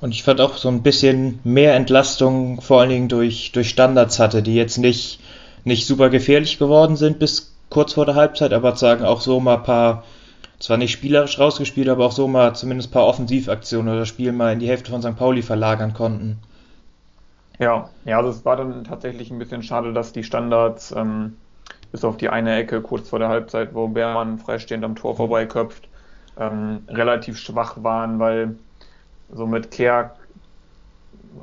Und 0.00 0.12
ich 0.12 0.22
fand 0.22 0.40
auch 0.40 0.56
so 0.56 0.68
ein 0.68 0.82
bisschen 0.82 1.38
mehr 1.44 1.74
Entlastung, 1.74 2.60
vor 2.60 2.80
allen 2.80 2.90
Dingen 2.90 3.08
durch, 3.08 3.52
durch 3.52 3.70
Standards 3.70 4.18
hatte, 4.18 4.42
die 4.42 4.54
jetzt 4.54 4.78
nicht, 4.78 5.20
nicht 5.64 5.86
super 5.86 6.10
gefährlich 6.10 6.58
geworden 6.58 6.96
sind 6.96 7.18
bis 7.18 7.54
kurz 7.70 7.94
vor 7.94 8.06
der 8.06 8.14
Halbzeit, 8.14 8.52
aber 8.52 8.76
sagen 8.76 9.04
auch 9.04 9.20
so 9.20 9.40
mal 9.40 9.56
ein 9.56 9.62
paar, 9.62 10.04
zwar 10.58 10.76
nicht 10.76 10.92
spielerisch 10.92 11.38
rausgespielt, 11.38 11.88
aber 11.88 12.06
auch 12.06 12.12
so 12.12 12.28
mal 12.28 12.54
zumindest 12.54 12.90
ein 12.90 12.92
paar 12.92 13.06
Offensivaktionen 13.06 13.92
oder 13.92 14.06
Spiel 14.06 14.32
mal 14.32 14.52
in 14.52 14.60
die 14.60 14.68
Hälfte 14.68 14.90
von 14.90 15.02
St. 15.02 15.16
Pauli 15.16 15.42
verlagern 15.42 15.94
konnten. 15.94 16.38
Ja, 17.58 17.88
ja, 18.04 18.18
also 18.18 18.30
es 18.30 18.44
war 18.44 18.56
dann 18.56 18.84
tatsächlich 18.84 19.30
ein 19.30 19.38
bisschen 19.38 19.62
schade, 19.62 19.94
dass 19.94 20.12
die 20.12 20.24
Standards 20.24 20.92
ähm, 20.92 21.36
bis 21.92 22.04
auf 22.04 22.16
die 22.16 22.28
eine 22.28 22.56
Ecke 22.56 22.80
kurz 22.80 23.08
vor 23.08 23.18
der 23.18 23.28
Halbzeit, 23.28 23.74
wo 23.74 23.88
Beermann 23.88 24.38
freistehend 24.38 24.84
am 24.84 24.96
Tor 24.96 25.16
vorbeiköpft, 25.16 25.88
ähm, 26.38 26.84
relativ 26.88 27.38
schwach 27.38 27.82
waren, 27.82 28.18
weil 28.18 28.56
so 29.32 29.46
mit 29.46 29.70
Kerk 29.70 30.16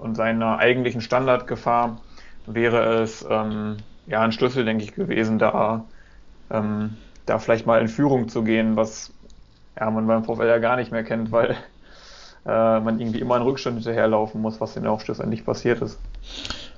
und 0.02 0.16
seiner 0.16 0.58
eigentlichen 0.58 1.02
Standardgefahr 1.02 1.98
wäre 2.46 3.02
es 3.02 3.26
ähm, 3.30 3.78
ja 4.08 4.22
ein 4.22 4.32
Schlüssel, 4.32 4.66
denke 4.66 4.84
ich, 4.84 4.94
gewesen, 4.94 5.40
da, 5.40 5.86
ähm, 6.50 6.98
da 7.26 7.40
vielleicht 7.40 7.66
mal 7.66 7.82
in 7.82 7.88
Führung 7.88 8.28
zu 8.28 8.44
gehen, 8.44 8.76
was 8.76 9.14
ja, 9.80 9.90
man 9.90 10.08
beim 10.08 10.24
VfL 10.24 10.48
ja 10.48 10.60
gar 10.60 10.76
nicht 10.76 10.92
mehr 10.92 11.04
kennt, 11.04 11.32
weil 11.32 11.56
äh, 12.46 12.80
man 12.80 13.00
irgendwie 13.00 13.20
immer 13.20 13.36
einen 13.36 13.46
Rückstand 13.46 13.78
hinterherlaufen 13.78 14.42
muss, 14.42 14.60
was 14.60 14.74
dann 14.74 14.88
auch 14.88 15.02
schlussendlich 15.02 15.46
passiert 15.46 15.82
ist. 15.82 16.00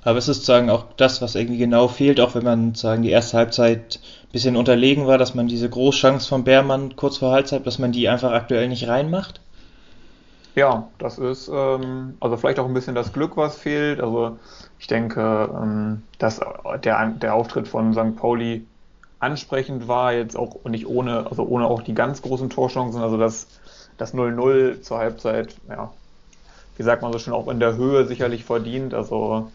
Aber 0.06 0.18
es 0.18 0.28
ist 0.28 0.36
sozusagen 0.36 0.70
auch 0.70 0.84
das, 0.96 1.20
was 1.20 1.34
irgendwie 1.34 1.58
genau 1.58 1.88
fehlt, 1.88 2.20
auch 2.20 2.36
wenn 2.36 2.44
man 2.44 2.66
sozusagen 2.68 3.02
die 3.02 3.10
erste 3.10 3.38
Halbzeit 3.38 3.98
ein 4.22 4.30
bisschen 4.30 4.54
unterlegen 4.54 5.08
war, 5.08 5.18
dass 5.18 5.34
man 5.34 5.48
diese 5.48 5.68
Großchance 5.68 6.28
von 6.28 6.44
Beermann 6.44 6.94
kurz 6.94 7.16
vor 7.16 7.32
Halbzeit, 7.32 7.66
dass 7.66 7.80
man 7.80 7.90
die 7.90 8.08
einfach 8.08 8.30
aktuell 8.30 8.68
nicht 8.68 8.86
reinmacht. 8.86 9.40
Ja, 10.54 10.86
das 11.00 11.18
ist 11.18 11.50
ähm, 11.52 12.16
also 12.20 12.36
vielleicht 12.36 12.60
auch 12.60 12.66
ein 12.66 12.72
bisschen 12.72 12.94
das 12.94 13.12
Glück, 13.12 13.36
was 13.36 13.56
fehlt. 13.56 14.00
Also 14.00 14.38
ich 14.78 14.86
denke, 14.86 15.50
ähm, 15.52 16.02
dass 16.20 16.40
der, 16.84 17.08
der 17.08 17.34
Auftritt 17.34 17.66
von 17.66 17.92
St. 17.92 18.14
Pauli 18.14 18.64
ansprechend 19.18 19.88
war, 19.88 20.12
jetzt 20.12 20.36
auch 20.36 20.62
nicht 20.66 20.86
ohne, 20.86 21.26
also 21.28 21.42
ohne 21.42 21.66
auch 21.66 21.82
die 21.82 21.94
ganz 21.94 22.22
großen 22.22 22.48
Torchancen, 22.48 23.02
also 23.02 23.16
das, 23.16 23.48
das 23.98 24.14
0-0 24.14 24.82
zur 24.82 24.98
Halbzeit, 24.98 25.56
ja, 25.68 25.90
wie 26.76 26.84
sagt 26.84 27.02
man 27.02 27.12
so 27.12 27.18
schon, 27.18 27.32
auch 27.32 27.48
in 27.48 27.58
der 27.58 27.74
Höhe 27.74 28.06
sicherlich 28.06 28.44
verdient. 28.44 28.94
Also 28.94 29.50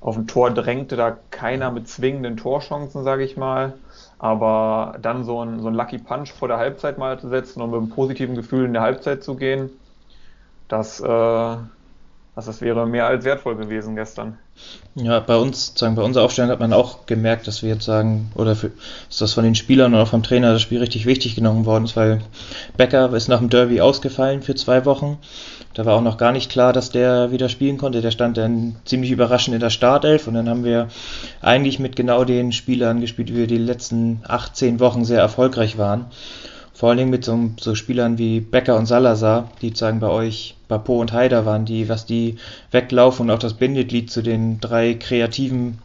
auf 0.00 0.16
ein 0.16 0.26
Tor 0.26 0.50
drängte 0.50 0.96
da 0.96 1.16
keiner 1.30 1.70
mit 1.70 1.88
zwingenden 1.88 2.36
Torchancen, 2.36 3.02
sage 3.04 3.24
ich 3.24 3.36
mal. 3.36 3.74
Aber 4.18 4.96
dann 5.02 5.24
so 5.24 5.42
ein, 5.44 5.60
so 5.60 5.68
ein 5.68 5.74
Lucky 5.74 5.98
Punch 5.98 6.32
vor 6.32 6.48
der 6.48 6.58
Halbzeit 6.58 6.98
mal 6.98 7.18
zu 7.18 7.28
setzen 7.28 7.60
und 7.60 7.70
mit 7.70 7.78
einem 7.78 7.90
positiven 7.90 8.34
Gefühl 8.34 8.64
in 8.66 8.72
der 8.72 8.82
Halbzeit 8.82 9.22
zu 9.22 9.36
gehen, 9.36 9.70
das, 10.68 11.00
äh, 11.00 11.56
also 12.36 12.50
das 12.50 12.60
wäre 12.60 12.86
mehr 12.86 13.06
als 13.06 13.24
wertvoll 13.24 13.56
gewesen 13.56 13.96
gestern. 13.96 14.36
Ja, 14.94 15.20
bei 15.20 15.36
uns, 15.38 15.72
sagen, 15.74 15.94
bei 15.94 16.02
unserer 16.02 16.24
Aufstellung 16.24 16.50
hat 16.50 16.60
man 16.60 16.74
auch 16.74 17.06
gemerkt, 17.06 17.46
dass 17.46 17.62
wir 17.62 17.70
jetzt 17.70 17.86
sagen, 17.86 18.30
oder 18.34 18.54
für, 18.54 18.72
dass 19.08 19.18
das 19.18 19.32
von 19.32 19.42
den 19.42 19.54
Spielern 19.54 19.94
oder 19.94 20.04
vom 20.04 20.22
Trainer 20.22 20.52
das 20.52 20.60
Spiel 20.60 20.78
richtig 20.78 21.06
wichtig 21.06 21.34
genommen 21.34 21.64
worden 21.64 21.84
ist, 21.84 21.96
weil 21.96 22.20
Becker 22.76 23.10
ist 23.14 23.28
nach 23.28 23.38
dem 23.38 23.48
Derby 23.48 23.80
ausgefallen 23.80 24.42
für 24.42 24.54
zwei 24.54 24.84
Wochen. 24.84 25.16
Da 25.72 25.86
war 25.86 25.94
auch 25.94 26.02
noch 26.02 26.18
gar 26.18 26.32
nicht 26.32 26.50
klar, 26.50 26.74
dass 26.74 26.90
der 26.90 27.32
wieder 27.32 27.48
spielen 27.48 27.78
konnte. 27.78 28.02
Der 28.02 28.10
stand 28.10 28.36
dann 28.36 28.76
ziemlich 28.84 29.10
überraschend 29.10 29.54
in 29.54 29.60
der 29.60 29.70
Startelf 29.70 30.26
und 30.26 30.34
dann 30.34 30.48
haben 30.50 30.62
wir 30.64 30.88
eigentlich 31.40 31.78
mit 31.78 31.96
genau 31.96 32.24
den 32.24 32.52
Spielern 32.52 33.00
gespielt, 33.00 33.32
wie 33.32 33.38
wir 33.38 33.46
die 33.46 33.56
letzten 33.56 34.20
18 34.28 34.78
Wochen 34.78 35.06
sehr 35.06 35.20
erfolgreich 35.20 35.78
waren. 35.78 36.04
Vor 36.76 36.90
allen 36.90 36.98
Dingen 36.98 37.10
mit 37.10 37.24
so, 37.24 37.52
so 37.58 37.74
Spielern 37.74 38.18
wie 38.18 38.40
Becker 38.40 38.76
und 38.76 38.84
Salazar, 38.84 39.50
die 39.62 39.74
sagen 39.74 39.98
bei 39.98 40.10
euch 40.10 40.56
Bapo 40.68 41.00
und 41.00 41.10
Haider 41.14 41.46
waren, 41.46 41.64
die, 41.64 41.88
was 41.88 42.04
die 42.04 42.36
weglaufen 42.70 43.22
und 43.22 43.34
auch 43.34 43.38
das 43.38 43.54
Bindeglied 43.54 44.10
zu 44.10 44.20
den 44.20 44.60
drei 44.60 44.92
kreativen, 44.92 45.78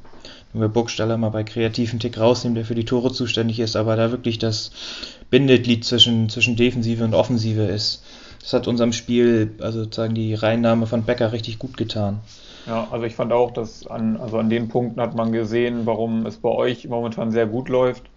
wenn 0.51 0.62
wir 0.62 0.67
Burgstaller 0.67 1.15
mal 1.15 1.29
bei 1.29 1.45
kreativen 1.45 2.01
Tick 2.01 2.19
rausnehmen, 2.19 2.55
der 2.55 2.65
für 2.65 2.75
die 2.75 2.83
Tore 2.83 3.13
zuständig 3.13 3.62
ist, 3.62 3.77
aber 3.77 3.95
da 3.95 4.12
wirklich 4.12 4.38
das 4.38 4.71
Bindeglied 5.29 5.86
zwischen, 5.86 6.27
zwischen 6.27 6.57
Defensive 6.57 7.05
und 7.05 7.13
Offensive 7.13 7.62
ist. 7.62 8.03
Das 8.41 8.51
hat 8.51 8.67
unserem 8.67 8.91
Spiel, 8.91 9.55
also 9.62 9.86
sozusagen 9.86 10.13
die 10.13 10.33
Reinnahme 10.33 10.88
von 10.88 11.03
Becker 11.03 11.31
richtig 11.31 11.57
gut 11.57 11.77
getan. 11.77 12.19
Ja, 12.67 12.89
also 12.91 13.05
ich 13.05 13.15
fand 13.15 13.31
auch, 13.31 13.51
dass 13.51 13.88
an, 13.88 14.17
also 14.17 14.39
an 14.39 14.50
den 14.50 14.67
Punkten 14.67 15.00
hat 15.00 15.15
man 15.15 15.31
gesehen, 15.31 15.86
warum 15.86 16.25
es 16.25 16.36
bei 16.36 16.50
euch 16.50 16.86
momentan 16.89 17.31
sehr 17.31 17.45
gut 17.45 17.69
läuft 17.69 18.10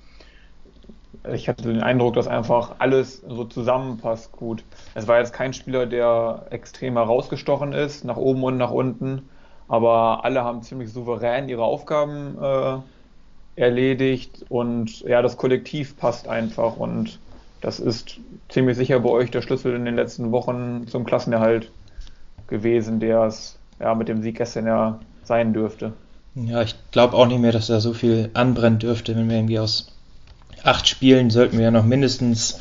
ich 1.33 1.49
hatte 1.49 1.64
den 1.64 1.83
Eindruck, 1.83 2.14
dass 2.14 2.28
einfach 2.28 2.76
alles 2.78 3.23
so 3.26 3.45
zusammenpasst 3.45 4.33
gut. 4.33 4.62
Es 4.95 5.09
war 5.09 5.19
jetzt 5.19 5.33
kein 5.33 5.52
Spieler, 5.52 5.87
der 5.87 6.47
extrem 6.50 6.95
herausgestochen 6.95 7.73
ist, 7.73 8.04
nach 8.04 8.16
oben 8.16 8.43
und 8.45 8.57
nach 8.57 8.71
unten, 8.71 9.23
aber 9.69 10.25
alle 10.25 10.45
haben 10.45 10.62
ziemlich 10.62 10.93
souverän 10.93 11.49
ihre 11.49 11.64
Aufgaben 11.64 12.37
äh, 12.40 12.78
erledigt 13.57 14.45
und 14.49 15.00
ja, 15.00 15.23
das 15.23 15.37
Kollektiv 15.37 15.97
passt 15.97 16.28
einfach 16.28 16.76
und 16.76 17.19
das 17.61 17.81
ist 17.81 18.19
ziemlich 18.50 18.76
sicher 18.76 19.00
bei 19.00 19.09
euch 19.09 19.31
der 19.31 19.40
Schlüssel 19.40 19.75
in 19.75 19.87
den 19.87 19.97
letzten 19.97 20.33
Wochen 20.33 20.87
zum 20.88 21.04
Klassenerhalt 21.04 21.71
gewesen, 22.47 23.00
der 23.00 23.23
es 23.23 23.59
ja 23.81 23.95
mit 23.95 24.09
dem 24.09 24.23
Sieg 24.23 24.37
gestern 24.37 24.66
ja 24.66 25.00
sein 25.23 25.54
dürfte. 25.54 25.95
Ja, 26.35 26.62
ich 26.62 26.75
glaube 26.90 27.16
auch 27.16 27.26
nicht 27.26 27.40
mehr, 27.40 27.52
dass 27.52 27.69
da 27.69 27.81
so 27.81 27.95
viel 27.95 28.28
anbrennen 28.35 28.81
dürfte, 28.81 29.16
wenn 29.16 29.31
wir 29.31 29.37
irgendwie 29.37 29.61
aus 29.61 29.93
acht 30.64 30.88
Spielen 30.88 31.30
sollten 31.30 31.59
wir 31.59 31.66
ja 31.66 31.71
noch 31.71 31.85
mindestens 31.85 32.59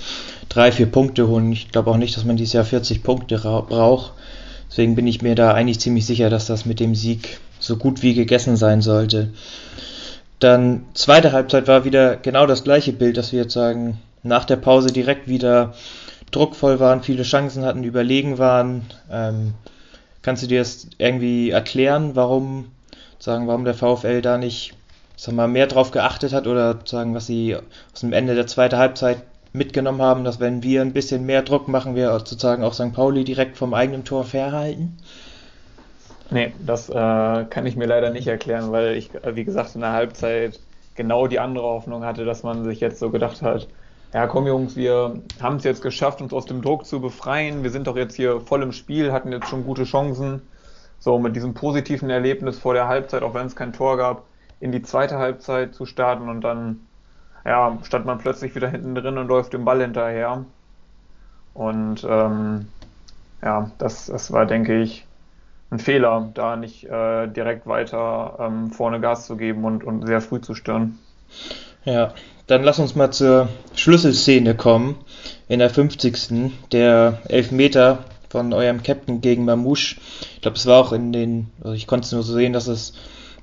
drei, 0.50 0.72
vier 0.72 0.86
Punkte 0.86 1.28
holen. 1.28 1.52
Ich 1.52 1.72
glaube 1.72 1.90
auch 1.90 1.98
nicht, 1.98 2.16
dass 2.16 2.26
man 2.26 2.38
dieses 2.38 2.54
Jahr 2.54 2.66
40 2.66 3.02
Punkte 3.02 3.38
braucht. 3.38 4.14
Deswegen 4.70 4.96
bin 4.96 5.08
ich 5.08 5.22
mir 5.22 5.36
da 5.36 5.54
eigentlich 5.54 5.80
ziemlich 5.80 6.06
sicher, 6.06 6.30
dass 6.30 6.46
das 6.46 6.66
mit 6.66 6.80
dem 6.80 6.96
Sieg 6.96 7.40
so 7.60 7.78
gut 7.78 8.02
wie 8.02 8.14
gegessen 8.14 8.58
sein 8.58 8.82
sollte. 8.82 9.30
Dann 10.40 10.84
zweite 10.94 11.32
Halbzeit 11.32 11.68
war 11.68 11.86
wieder 11.86 12.18
genau 12.18 12.46
das 12.46 12.64
gleiche 12.64 12.92
Bild, 12.92 13.18
dass 13.18 13.32
wir 13.32 13.44
jetzt 13.44 13.54
sagen, 13.54 14.00
nach 14.24 14.46
der 14.46 14.58
Pause 14.58 14.92
direkt 14.92 15.28
wieder 15.28 15.74
druckvoll 16.32 16.80
waren, 16.80 17.04
viele 17.04 17.24
Chancen 17.24 17.64
hatten, 17.64 17.84
überlegen 17.84 18.38
waren. 18.40 18.82
Ähm, 19.12 19.54
kannst 20.22 20.44
du 20.44 20.48
dir 20.48 20.60
das 20.60 20.88
irgendwie 20.98 21.52
erklären, 21.52 22.16
warum 22.16 22.66
sagen, 23.20 23.48
warum 23.48 23.64
der 23.64 23.76
VfL 23.76 24.22
da 24.22 24.38
nicht 24.38 24.74
sag 25.16 25.36
mal, 25.36 25.48
mehr 25.48 25.68
drauf 25.68 25.92
geachtet 25.92 26.34
hat 26.34 26.48
oder 26.48 26.80
sagen, 26.86 27.14
was 27.16 27.28
sie 27.28 27.56
aus 27.56 28.02
dem 28.02 28.14
Ende 28.14 28.36
der 28.36 28.48
zweiten 28.48 28.78
Halbzeit 28.78 29.24
mitgenommen 29.54 30.02
haben, 30.02 30.24
dass 30.24 30.40
wenn 30.40 30.64
wir 30.64 30.82
ein 30.82 30.94
bisschen 30.94 31.26
mehr 31.26 31.44
Druck 31.44 31.68
machen, 31.68 31.96
wir 31.96 32.12
sozusagen 32.12 32.64
auch 32.64 32.74
St. 32.74 32.94
Pauli 32.94 33.24
direkt 33.24 33.58
vom 33.58 33.74
eigenen 33.74 34.04
Tor 34.04 34.24
fernhalten? 34.24 34.98
Nee, 36.32 36.54
das 36.66 36.90
äh, 36.90 36.94
kann 36.94 37.66
ich 37.66 37.76
mir 37.76 37.86
leider 37.86 38.10
nicht 38.10 38.28
erklären, 38.28 38.72
weil 38.72 38.96
ich, 38.96 39.12
wie 39.34 39.44
gesagt, 39.44 39.76
in 39.76 39.82
der 39.82 39.92
Halbzeit 39.92 40.60
genau 40.96 41.28
die 41.28 41.40
andere 41.40 41.66
Hoffnung 41.66 42.04
hatte, 42.04 42.26
dass 42.26 42.44
man 42.44 42.64
sich 42.64 42.80
jetzt 42.80 43.00
so 43.00 43.12
gedacht 43.12 43.42
hat, 43.44 43.68
ja 44.14 44.28
komm 44.28 44.48
Jungs, 44.48 44.76
wir 44.76 45.22
haben 45.42 45.58
es 45.58 45.64
jetzt 45.64 45.82
geschafft, 45.82 46.22
uns 46.22 46.34
aus 46.34 46.46
dem 46.46 46.62
Druck 46.62 46.86
zu 46.86 47.00
befreien, 47.02 47.64
wir 47.64 47.70
sind 47.70 47.88
doch 47.88 47.96
jetzt 47.96 48.16
hier 48.16 48.42
voll 48.42 48.64
im 48.64 48.72
Spiel, 48.72 49.12
hatten 49.12 49.32
jetzt 49.32 49.48
schon 49.48 49.66
gute 49.66 49.84
Chancen. 49.84 50.42
So 51.00 51.20
mit 51.20 51.36
diesem 51.36 51.54
positiven 51.54 52.10
Erlebnis 52.10 52.58
vor 52.58 52.74
der 52.74 52.88
Halbzeit, 52.88 53.24
auch 53.24 53.34
wenn 53.34 53.46
es 53.46 53.56
kein 53.56 53.74
Tor 53.74 53.98
gab, 53.98 54.24
in 54.64 54.72
die 54.72 54.82
zweite 54.82 55.18
Halbzeit 55.18 55.76
zu 55.76 55.86
starten 55.86 56.30
und 56.30 56.40
dann 56.40 56.80
ja, 57.44 57.78
stand 57.84 58.06
man 58.06 58.18
plötzlich 58.18 58.56
wieder 58.56 58.70
hinten 58.70 58.96
drin 58.96 59.18
und 59.18 59.28
läuft 59.28 59.52
dem 59.52 59.66
Ball 59.66 59.82
hinterher. 59.82 60.46
Und 61.54 62.08
ähm, 62.10 62.68
ja, 63.42 63.72
das, 63.78 64.06
das 64.06 64.32
war, 64.32 64.46
denke 64.46 64.82
ich, 64.82 65.06
ein 65.70 65.80
Fehler, 65.80 66.30
da 66.34 66.56
nicht 66.56 66.86
äh, 66.86 67.28
direkt 67.28 67.68
weiter 67.68 68.38
ähm, 68.40 68.72
vorne 68.72 69.02
Gas 69.02 69.26
zu 69.26 69.36
geben 69.36 69.66
und, 69.66 69.84
und 69.84 70.08
sehr 70.08 70.22
früh 70.22 70.40
zu 70.40 70.56
stören. 70.56 70.98
Ja, 71.84 72.14
dann 72.48 72.64
lass 72.64 72.80
uns 72.80 72.96
mal 72.96 73.12
zur 73.12 73.50
Schlüsselszene 73.76 74.56
kommen. 74.56 74.96
In 75.50 75.60
der 75.60 75.72
50. 75.72 76.54
Der 76.72 77.20
Elfmeter 77.28 78.06
von 78.30 78.54
eurem 78.54 78.82
Captain 78.82 79.20
gegen 79.20 79.44
Mamouche. 79.44 79.98
Ich 80.36 80.42
glaube, 80.42 80.56
es 80.56 80.66
war 80.66 80.80
auch 80.80 80.94
in 80.94 81.12
den, 81.12 81.50
also 81.62 81.74
ich 81.74 81.86
konnte 81.86 82.06
es 82.06 82.14
nur 82.14 82.24
so 82.24 82.32
sehen, 82.32 82.54
dass 82.54 82.68
es 82.68 82.94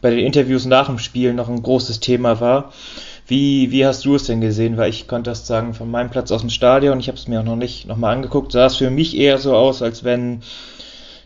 bei 0.01 0.11
den 0.11 0.21
Interviews 0.21 0.67
nach 0.67 0.87
dem 0.87 0.99
Spiel 0.99 1.35
noch 1.35 1.49
ein 1.49 1.63
großes 1.63 2.01
Thema 2.01 2.41
war. 2.41 2.73
Wie, 3.27 3.71
wie 3.71 3.87
hast 3.87 4.05
du 4.05 4.17
es 4.17 4.25
denn 4.25 4.41
gesehen? 4.41 4.77
Weil 4.77 4.91
ich 4.91 5.07
konnte 5.07 5.31
das 5.31 5.47
sagen, 5.47 5.75
von 5.75 5.91
meinem 5.91 6.11
Platz 6.11 6.33
aus 6.33 6.41
dem 6.41 6.51
Stadion, 6.51 6.99
ich 6.99 7.09
habe 7.09 7.17
es 7.19 7.29
mir 7.29 7.41
auch 7.41 7.45
noch 7.45 7.57
nicht 7.57 7.87
nochmal 7.87 8.15
angeguckt, 8.15 8.53
sah 8.53 8.67
es 8.67 8.77
für 8.77 8.91
mich 8.91 9.17
eher 9.17 9.39
so 9.39 9.55
aus, 9.55 9.83
als 9.83 10.03
wenn 10.03 10.43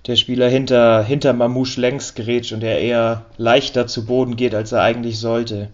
der 0.06 0.16
Spieler 0.16 0.48
hinter, 0.48 1.02
hinter 1.02 1.32
Mamouche 1.32 1.80
längs 1.80 2.14
gerät 2.14 2.52
und 2.52 2.62
er 2.62 2.78
eher 2.78 3.22
leichter 3.38 3.86
zu 3.86 4.04
Boden 4.04 4.36
geht, 4.36 4.54
als 4.54 4.72
er 4.72 4.82
eigentlich 4.82 5.18
sollte. 5.18 5.70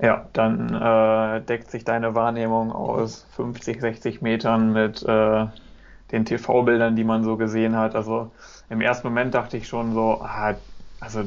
Ja, 0.00 0.26
dann 0.32 0.74
äh, 0.74 1.40
deckt 1.42 1.70
sich 1.70 1.84
deine 1.84 2.16
Wahrnehmung 2.16 2.72
aus 2.72 3.26
50, 3.36 3.80
60 3.80 4.22
Metern 4.22 4.72
mit 4.72 5.02
äh, 5.04 5.46
den 6.10 6.24
TV-Bildern, 6.24 6.96
die 6.96 7.04
man 7.04 7.22
so 7.22 7.36
gesehen 7.36 7.76
hat. 7.76 7.94
Also 7.94 8.32
im 8.70 8.80
ersten 8.80 9.06
Moment 9.06 9.34
dachte 9.34 9.56
ich 9.56 9.68
schon 9.68 9.94
so, 9.94 10.20
ah, 10.20 10.54
also 11.04 11.24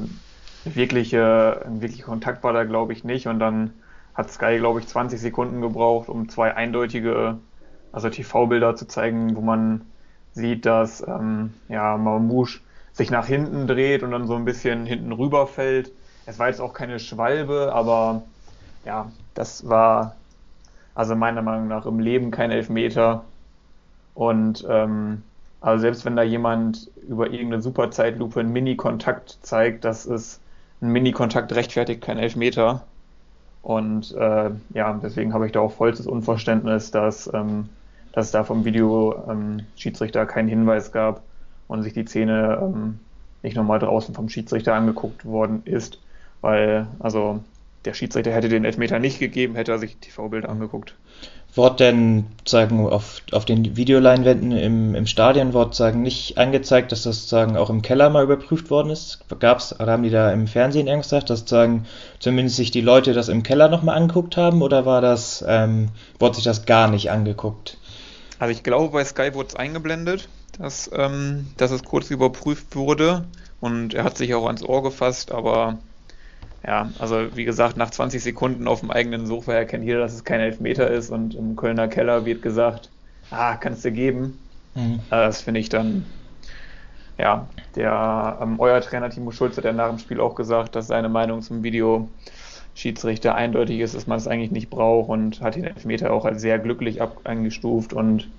wirklich, 0.66 1.14
äh, 1.14 1.20
wirklich 1.20 2.04
Kontakt 2.04 2.44
war 2.44 2.54
da, 2.54 2.64
glaube 2.64 2.94
ich, 2.94 3.04
nicht. 3.04 3.28
Und 3.28 3.40
dann 3.40 3.74
hat 4.14 4.32
Sky, 4.32 4.58
glaube 4.58 4.80
ich, 4.80 4.88
20 4.88 5.20
Sekunden 5.20 5.62
gebraucht, 5.62 6.10
um 6.10 6.28
zwei 6.30 6.56
eindeutige, 6.56 7.38
also 7.92 8.10
TV-Bilder 8.10 8.76
zu 8.76 8.88
zeigen, 8.88 9.36
wo 9.36 9.42
man 9.42 9.86
sieht, 10.34 10.66
dass 10.66 11.06
ähm, 11.08 11.54
ja, 11.70 11.98
Mamouche 11.98 12.60
sich 12.94 13.12
nach 13.12 13.28
hinten 13.28 13.68
dreht 13.68 14.04
und 14.04 14.12
dann 14.12 14.28
so 14.28 14.36
ein 14.36 14.46
bisschen 14.46 14.86
hinten 14.86 15.12
rüberfällt. 15.12 15.92
Es 16.26 16.40
war 16.40 16.48
jetzt 16.48 16.60
auch 16.60 16.74
keine 16.74 17.00
Schwalbe, 17.00 17.72
aber 17.74 18.24
ja, 18.86 19.12
das 19.36 19.70
war 19.70 20.16
also 20.96 21.16
meiner 21.16 21.44
Meinung 21.44 21.68
nach 21.68 21.86
im 21.86 22.00
Leben 22.00 22.32
kein 22.32 22.52
Elfmeter. 22.52 23.24
Und 24.16 24.66
ähm, 24.68 25.22
also 25.62 25.82
selbst 25.82 26.06
wenn 26.06 26.16
da 26.16 26.24
jemand 26.24 26.92
über 27.08 27.32
irgendeine 27.32 27.62
Superzeitlupe 27.62 28.40
einen 28.40 28.54
Mini-Kontakt 28.54 29.40
zeigt, 29.42 29.86
das 29.86 30.06
ist 30.06 30.40
ein 30.82 30.92
Mini-Kontakt 30.92 31.54
rechtfertigt 31.54 32.02
kein 32.02 32.20
Elfmeter. 32.20 32.84
Und 33.64 34.14
äh, 34.16 34.52
ja, 34.74 35.00
deswegen 35.02 35.34
habe 35.34 35.46
ich 35.46 35.52
da 35.52 35.60
auch 35.60 35.72
vollstes 35.72 36.08
Unverständnis, 36.08 36.92
dass, 36.92 37.32
ähm, 37.34 37.70
dass 38.14 38.32
da 38.32 38.44
vom 38.44 38.66
Video-Schiedsrichter 38.66 40.22
ähm, 40.22 40.28
keinen 40.28 40.48
Hinweis 40.48 40.92
gab 40.92 41.24
und 41.68 41.84
sich 41.84 41.94
die 41.94 42.06
Szene 42.06 42.60
ähm, 42.62 43.00
nicht 43.44 43.56
nochmal 43.56 43.80
draußen 43.80 44.14
vom 44.14 44.30
Schiedsrichter 44.30 44.74
angeguckt 44.74 45.26
worden 45.26 45.64
ist. 45.66 46.00
Weil, 46.42 46.88
also 47.00 47.42
der 47.86 47.94
Schiedsrichter 47.94 48.32
hätte 48.32 48.50
den 48.50 48.64
Elfmeter 48.64 49.00
nicht 49.00 49.20
gegeben, 49.20 49.56
hätte 49.56 49.72
er 49.72 49.80
sich 49.80 49.98
TV-Bilder 49.98 50.50
angeguckt. 50.50 50.96
Wurde 51.56 51.78
denn 51.78 52.26
sagen 52.46 52.88
auf, 52.88 53.22
auf 53.32 53.46
den 53.46 53.76
Videoleinwänden 53.76 54.52
im, 54.52 54.94
im 54.94 55.08
Stadion 55.08 55.54
wurde 55.54 55.76
sagen 55.76 56.04
nicht 56.04 56.38
angezeigt, 56.38 56.92
dass 56.92 57.04
das 57.04 57.28
sagen 57.28 57.58
auch 57.58 57.72
im 57.72 57.82
Keller 57.82 58.10
mal 58.12 58.24
überprüft 58.24 58.70
worden 58.70 58.92
ist? 58.92 59.20
Gab's 59.40 59.74
oder 59.80 59.94
haben 59.94 60.04
die 60.04 60.12
da 60.12 60.32
im 60.32 60.48
Fernsehen 60.48 60.88
irgendwas 60.88 61.10
gesagt, 61.10 61.30
dass 61.32 61.48
sagen 61.48 61.86
zumindest 62.20 62.58
sich 62.58 62.70
die 62.70 62.82
Leute 62.82 63.14
das 63.14 63.28
im 63.28 63.42
Keller 63.42 63.70
nochmal 63.70 63.96
angeguckt 63.96 64.38
haben 64.38 64.62
oder 64.62 64.86
war 64.86 65.02
das 65.02 65.44
ähm, 65.48 65.90
wurde 66.20 66.36
sich 66.36 66.44
das 66.44 66.66
gar 66.66 66.90
nicht 66.90 67.10
angeguckt? 67.10 67.78
Also 68.40 68.52
ich 68.52 68.62
glaube 68.62 68.94
bei 68.94 69.04
Sky 69.04 69.34
wurde 69.34 69.50
es 69.50 69.56
eingeblendet, 69.56 70.30
dass, 70.60 70.92
ähm, 70.94 71.48
dass 71.58 71.72
es 71.72 71.84
kurz 71.84 72.12
überprüft 72.12 72.76
wurde 72.76 73.26
und 73.60 73.96
er 73.96 74.04
hat 74.04 74.18
sich 74.18 74.36
auch 74.36 74.46
ans 74.46 74.64
Ohr 74.64 74.84
gefasst, 74.84 75.32
aber 75.32 75.80
ja, 76.66 76.90
also 77.00 77.36
wie 77.36 77.46
gesagt, 77.46 77.78
nach 77.78 77.92
20 77.92 78.22
Sekunden 78.22 78.68
auf 78.68 78.82
dem 78.82 78.92
eigenen 78.92 79.26
Sofa 79.26 79.54
erkennt 79.54 79.84
jeder, 79.84 80.00
dass 80.00 80.14
es 80.14 80.24
kein 80.24 80.40
Elfmeter 80.40 80.90
ist 80.90 81.12
und 81.12 81.36
im 81.36 81.56
Kölner 81.56 81.88
Keller 81.88 82.26
wird 82.26 82.42
gesagt, 82.42 82.90
ah, 83.32 83.56
kannst 83.56 83.86
du 83.86 83.92
geben. 83.92 84.40
Mhm. 84.76 85.00
Äh, 85.10 85.26
das 85.26 85.42
finde 85.42 85.60
ich 85.60 85.70
dann, 85.70 86.06
ja, 87.18 87.48
der 87.76 88.40
ähm, 88.42 88.60
euer 88.60 88.82
Trainer 88.82 89.10
Timo 89.10 89.32
Schulz 89.32 89.58
hat 89.58 89.66
ja 89.66 89.74
nach 89.74 89.90
dem 89.90 90.00
Spiel 90.00 90.20
auch 90.20 90.36
gesagt, 90.36 90.76
dass 90.76 90.88
seine 90.88 91.10
Meinung 91.10 91.42
zum 91.42 91.64
Video 91.64 92.10
Schiedsrichter 92.74 93.34
eindeutig 93.34 93.80
ist, 93.80 93.96
dass 93.96 94.06
man 94.06 94.18
es 94.18 94.28
eigentlich 94.28 94.52
nicht 94.52 94.70
braucht 94.70 95.10
und 95.10 95.42
hat 95.42 95.56
den 95.56 95.64
Elfmeter 95.64 96.14
auch 96.14 96.26
als 96.26 96.42
sehr 96.42 96.60
glücklich 96.60 97.02
ab 97.02 97.22
eingestuft 97.24 97.94
und 97.94 98.30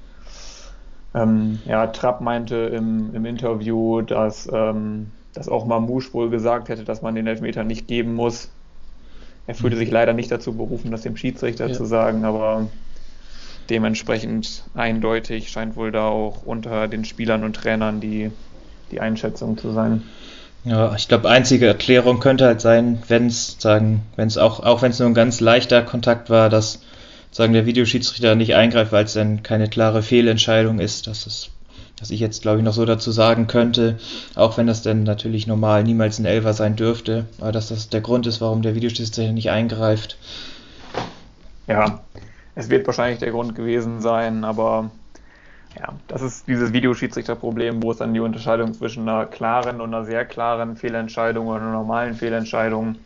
ähm, 1.15 1.59
ja, 1.65 1.89
Trapp 1.89 2.21
meinte 2.21 2.55
im, 2.57 3.15
im 3.15 3.25
Interview, 3.25 4.03
dass 4.03 4.49
ähm, 4.53 5.11
dass 5.35 5.49
auch 5.49 5.67
Mamouche 5.67 6.13
wohl 6.13 6.31
gesagt 6.31 6.69
hätte, 6.69 6.85
dass 6.85 7.03
man 7.03 7.15
den 7.15 7.27
Elfmeter 7.27 7.65
nicht 7.65 7.87
geben 7.87 8.15
muss. 8.15 8.49
Er 9.47 9.55
fühlte 9.55 9.77
sich 9.77 9.91
leider 9.91 10.13
nicht 10.13 10.31
dazu 10.31 10.53
berufen, 10.53 10.91
das 10.91 11.03
dem 11.03 11.17
Schiedsrichter 11.17 11.69
ja. 11.69 11.75
zu 11.75 11.85
sagen, 11.85 12.25
aber 12.25 12.69
dementsprechend 13.71 14.65
eindeutig 14.75 15.51
scheint 15.51 15.77
wohl 15.77 15.93
da 15.93 16.09
auch 16.09 16.43
unter 16.45 16.89
den 16.89 17.05
Spielern 17.05 17.45
und 17.45 17.57
Trainern 17.57 18.01
die, 18.01 18.31
die 18.91 19.01
Einschätzung 19.01 19.57
zu 19.57 19.73
sein. 19.73 20.03
Ja, 20.65 20.95
ich 20.95 21.09
glaube, 21.09 21.29
einzige 21.29 21.67
Erklärung 21.67 22.21
könnte 22.21 22.45
halt 22.45 22.61
sein, 22.61 23.03
wenn 23.09 23.27
es 23.27 23.57
sagen, 23.59 24.03
wenn 24.17 24.29
es 24.29 24.37
auch, 24.37 24.61
auch 24.61 24.83
wenn 24.83 24.91
es 24.91 24.99
nur 24.99 25.09
ein 25.09 25.15
ganz 25.15 25.41
leichter 25.41 25.83
Kontakt 25.83 26.31
war, 26.31 26.51
dass 26.51 26.81
sagen 27.31 27.53
der 27.53 27.67
Videoschiedsrichter 27.67 28.35
nicht 28.35 28.55
eingreift, 28.55 28.93
weil 28.93 29.05
es 29.05 29.13
dann 29.13 29.43
keine 29.43 29.69
klare 29.69 30.03
Fehlentscheidung 30.03 30.79
ist, 30.79 31.07
dass 31.07 31.27
es 31.27 31.51
was 32.01 32.11
ich 32.11 32.21
jetzt 32.21 32.43
glaube 32.43 32.59
ich 32.59 32.65
noch 32.65 32.73
so 32.73 32.85
dazu 32.85 33.11
sagen 33.11 33.47
könnte, 33.47 33.99
auch 34.35 34.57
wenn 34.57 34.67
das 34.67 34.83
denn 34.83 35.03
natürlich 35.03 35.47
normal 35.47 35.85
niemals 35.85 36.19
ein 36.19 36.25
Elfer 36.25 36.53
sein 36.53 36.77
dürfte, 36.77 37.27
aber 37.41 37.53
dass 37.53 37.69
das 37.69 37.89
der 37.89 38.01
Grund 38.01 38.27
ist, 38.27 38.41
warum 38.41 38.63
der 38.63 38.75
Videoschiedsrichter 38.75 39.33
nicht 39.33 39.51
eingreift. 39.51 40.17
Ja, 41.67 42.01
es 42.55 42.71
wird 42.71 42.87
wahrscheinlich 42.87 43.19
der 43.19 43.31
Grund 43.31 43.55
gewesen 43.55 44.01
sein, 44.01 44.45
aber 44.45 44.91
ja, 45.79 45.93
das 46.09 46.23
ist 46.23 46.49
dieses 46.49 46.73
Videoschiedsrichterproblem, 46.73 47.83
wo 47.83 47.93
es 47.93 47.99
dann 47.99 48.15
die 48.15 48.21
Unterscheidung 48.21 48.75
zwischen 48.75 49.09
einer 49.09 49.27
klaren 49.27 49.81
und 49.81 49.95
einer 49.95 50.05
sehr 50.05 50.25
klaren 50.25 50.77
Fehlentscheidung 50.77 51.47
oder 51.47 51.61
einer 51.61 51.73
normalen 51.73 52.15
Fehlentscheidung, 52.15 52.97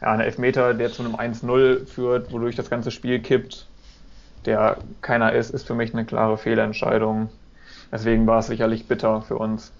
ja, 0.00 0.12
ein 0.12 0.20
Elfmeter, 0.20 0.74
der 0.74 0.90
zu 0.90 1.02
einem 1.02 1.14
1-0 1.14 1.86
führt, 1.86 2.32
wodurch 2.32 2.56
das 2.56 2.70
ganze 2.70 2.90
Spiel 2.90 3.20
kippt, 3.20 3.66
der 4.44 4.78
keiner 5.02 5.32
ist, 5.32 5.50
ist 5.50 5.66
für 5.66 5.74
mich 5.74 5.92
eine 5.92 6.04
klare 6.04 6.36
Fehlentscheidung. 6.36 7.28
Deswegen 7.94 8.26
war 8.26 8.40
es 8.40 8.48
sicherlich 8.48 8.86
bitter 8.86 9.22
für 9.22 9.38
uns. 9.38 9.70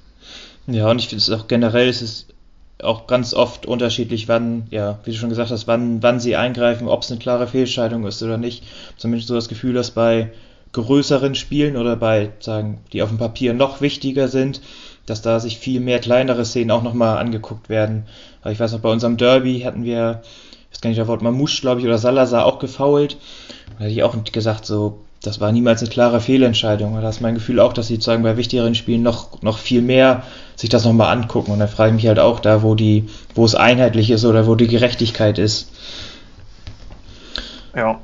Ja, 0.69 0.89
und 0.89 1.01
ich 1.01 1.09
finde 1.09 1.21
es 1.21 1.31
auch 1.33 1.49
generell, 1.49 1.89
ist 1.89 2.01
es 2.01 2.27
auch 2.81 3.09
ganz 3.09 3.35
oft 3.35 3.67
unterschiedlich, 3.67 4.29
wann, 4.29 4.69
ja, 4.71 5.01
wie 5.03 5.11
du 5.11 5.17
schon 5.17 5.31
gesagt 5.31 5.51
hast, 5.51 5.67
wann, 5.67 6.01
wann 6.01 6.21
sie 6.21 6.37
eingreifen, 6.37 6.87
ob 6.87 7.03
es 7.03 7.11
eine 7.11 7.19
klare 7.19 7.49
Fehlscheidung 7.49 8.07
ist 8.07 8.23
oder 8.23 8.39
nicht. 8.39 8.63
Zumindest 8.97 9.27
so 9.27 9.35
das 9.35 9.49
Gefühl, 9.49 9.75
dass 9.75 9.91
bei 9.91 10.31
größeren 10.71 11.35
Spielen 11.35 11.77
oder 11.77 11.97
bei, 11.97 12.31
sagen, 12.39 12.79
die 12.93 13.03
auf 13.03 13.09
dem 13.09 13.19
Papier 13.19 13.53
noch 13.53 13.81
wichtiger 13.81 14.29
sind, 14.29 14.61
dass 15.07 15.21
da 15.21 15.41
sich 15.41 15.59
viel 15.59 15.81
mehr 15.81 15.99
kleinere 15.99 16.45
Szenen 16.45 16.71
auch 16.71 16.85
nochmal 16.85 17.19
angeguckt 17.19 17.69
werden. 17.69 18.05
Aber 18.43 18.53
ich 18.53 18.61
weiß 18.61 18.73
noch, 18.75 18.81
bei 18.81 18.93
unserem 18.93 19.17
Derby 19.17 19.63
hatten 19.63 19.83
wir, 19.83 20.23
ich 20.71 20.77
weiß 20.77 20.81
gar 20.83 20.91
nicht, 20.91 20.99
der 20.99 21.09
Wort 21.09 21.23
Mamouche, 21.23 21.61
glaube 21.63 21.81
ich, 21.81 21.87
oder 21.87 21.99
Salazar 21.99 22.47
auch 22.47 22.61
gefault. 22.61 23.17
Da 23.71 23.85
hatte 23.85 23.93
ich 23.93 24.05
auch 24.05 24.15
gesagt, 24.31 24.67
so, 24.67 25.04
das 25.27 25.41
war 25.41 25.53
niemals 25.53 25.81
eine 25.81 25.91
klare 25.91 26.21
Fehlentscheidung. 26.21 27.01
Da 27.01 27.09
ist 27.09 27.21
mein 27.21 27.35
Gefühl 27.35 27.61
auch, 27.61 27.73
dass 27.73 27.89
sie 27.89 27.95
sozusagen 27.95 28.23
bei 28.23 28.37
wichtigeren 28.37 28.75
Spielen 28.75 29.03
noch, 29.03 29.43
noch 29.43 29.59
viel 29.59 29.81
mehr 29.81 30.23
sich 30.57 30.69
das 30.69 30.85
nochmal 30.85 31.17
angucken. 31.17 31.53
Und 31.53 31.59
da 31.59 31.67
frage 31.67 31.91
ich 31.91 31.97
mich 31.97 32.07
halt 32.07 32.19
auch 32.19 32.41
da, 32.41 32.63
wo 32.63 32.75
die, 32.75 33.09
wo 33.35 33.45
es 33.45 33.55
einheitlich 33.55 34.11
ist 34.11 34.25
oder 34.25 34.47
wo 34.47 34.55
die 34.55 34.69
Gerechtigkeit 34.69 35.39
ist. 35.39 35.71
Ja. 37.75 38.01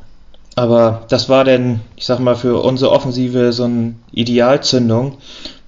Aber 0.57 1.05
das 1.09 1.29
war 1.29 1.45
denn, 1.45 1.81
ich 1.97 2.07
sag 2.07 2.19
mal, 2.19 2.37
für 2.37 2.63
unsere 2.63 2.91
Offensive 2.91 3.53
so 3.53 3.65
eine 3.65 3.95
Idealzündung. 4.13 5.19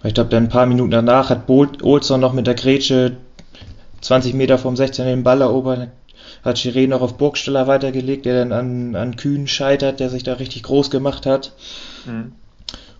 Weil 0.00 0.08
ich 0.08 0.14
glaube, 0.14 0.30
dann 0.30 0.44
ein 0.44 0.48
paar 0.48 0.66
Minuten 0.66 0.90
danach 0.90 1.30
hat 1.30 1.48
Olson 1.48 2.20
noch 2.20 2.32
mit 2.32 2.46
der 2.46 2.54
Grätsche 2.54 3.16
20 4.00 4.34
Meter 4.34 4.58
vom 4.58 4.74
16 4.74 5.06
den 5.06 5.22
Ball 5.22 5.40
erobert, 5.40 5.88
hat 6.42 6.56
Chiré 6.56 6.88
noch 6.88 7.00
auf 7.00 7.16
Burgsteller 7.16 7.66
weitergelegt, 7.66 8.26
der 8.26 8.44
dann 8.44 8.52
an, 8.52 8.96
an 8.96 9.16
Kühn 9.16 9.46
scheitert, 9.46 10.00
der 10.00 10.10
sich 10.10 10.22
da 10.22 10.34
richtig 10.34 10.64
groß 10.64 10.90
gemacht 10.90 11.26
hat. 11.26 11.52
Mhm. 12.06 12.32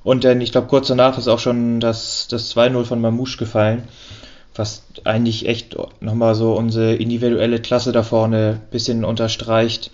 Und 0.05 0.25
dann, 0.25 0.41
ich 0.41 0.53
glaube, 0.53 0.67
kurz 0.67 0.89
danach 0.89 1.19
ist 1.19 1.29
auch 1.29 1.39
schon 1.39 1.81
das, 1.81 2.27
das 2.29 2.55
2-0 2.57 2.85
von 2.85 3.01
Mamouche 3.01 3.39
gefallen, 3.39 3.85
was 4.55 4.85
eigentlich 5.05 5.47
echt 5.47 5.77
nochmal 6.01 6.35
so 6.35 6.55
unsere 6.55 6.95
individuelle 6.95 7.61
Klasse 7.61 7.93
da 7.93 8.03
vorne 8.03 8.61
ein 8.61 8.71
bisschen 8.71 9.05
unterstreicht. 9.05 9.91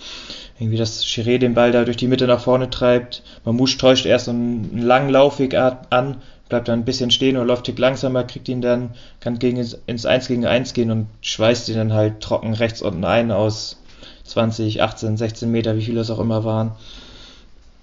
Irgendwie, 0.59 0.79
dass 0.79 1.05
Chiré 1.05 1.39
den 1.39 1.55
Ball 1.55 1.73
da 1.73 1.85
durch 1.85 1.97
die 1.97 2.09
Mitte 2.09 2.27
nach 2.27 2.41
vorne 2.41 2.69
treibt. 2.69 3.23
Mamouche 3.45 3.79
täuscht 3.79 4.07
erst 4.07 4.29
einen 4.29 4.79
langen 4.79 5.11
Laufweg 5.11 5.55
an, 5.55 6.17
bleibt 6.49 6.69
dann 6.69 6.81
ein 6.81 6.85
bisschen 6.85 7.11
stehen 7.11 7.37
und 7.37 7.47
läuft 7.47 7.65
tick 7.65 7.79
langsamer, 7.79 8.25
kriegt 8.25 8.49
ihn 8.49 8.63
dann, 8.63 8.91
kann 9.21 9.39
gegen, 9.39 9.65
ins 9.87 10.07
1 10.07 10.29
gegen 10.29 10.47
1 10.47 10.73
gehen 10.73 10.91
und 10.91 11.07
schweißt 11.21 11.69
ihn 11.69 11.77
dann 11.77 11.93
halt 11.93 12.21
trocken 12.21 12.55
rechts 12.55 12.83
unten 12.83 13.05
ein 13.05 13.31
aus 13.31 13.77
20, 14.25 14.83
18, 14.83 15.17
16 15.17 15.51
Meter, 15.51 15.77
wie 15.77 15.83
viele 15.83 16.01
es 16.01 16.11
auch 16.11 16.19
immer 16.19 16.45
waren. 16.45 16.73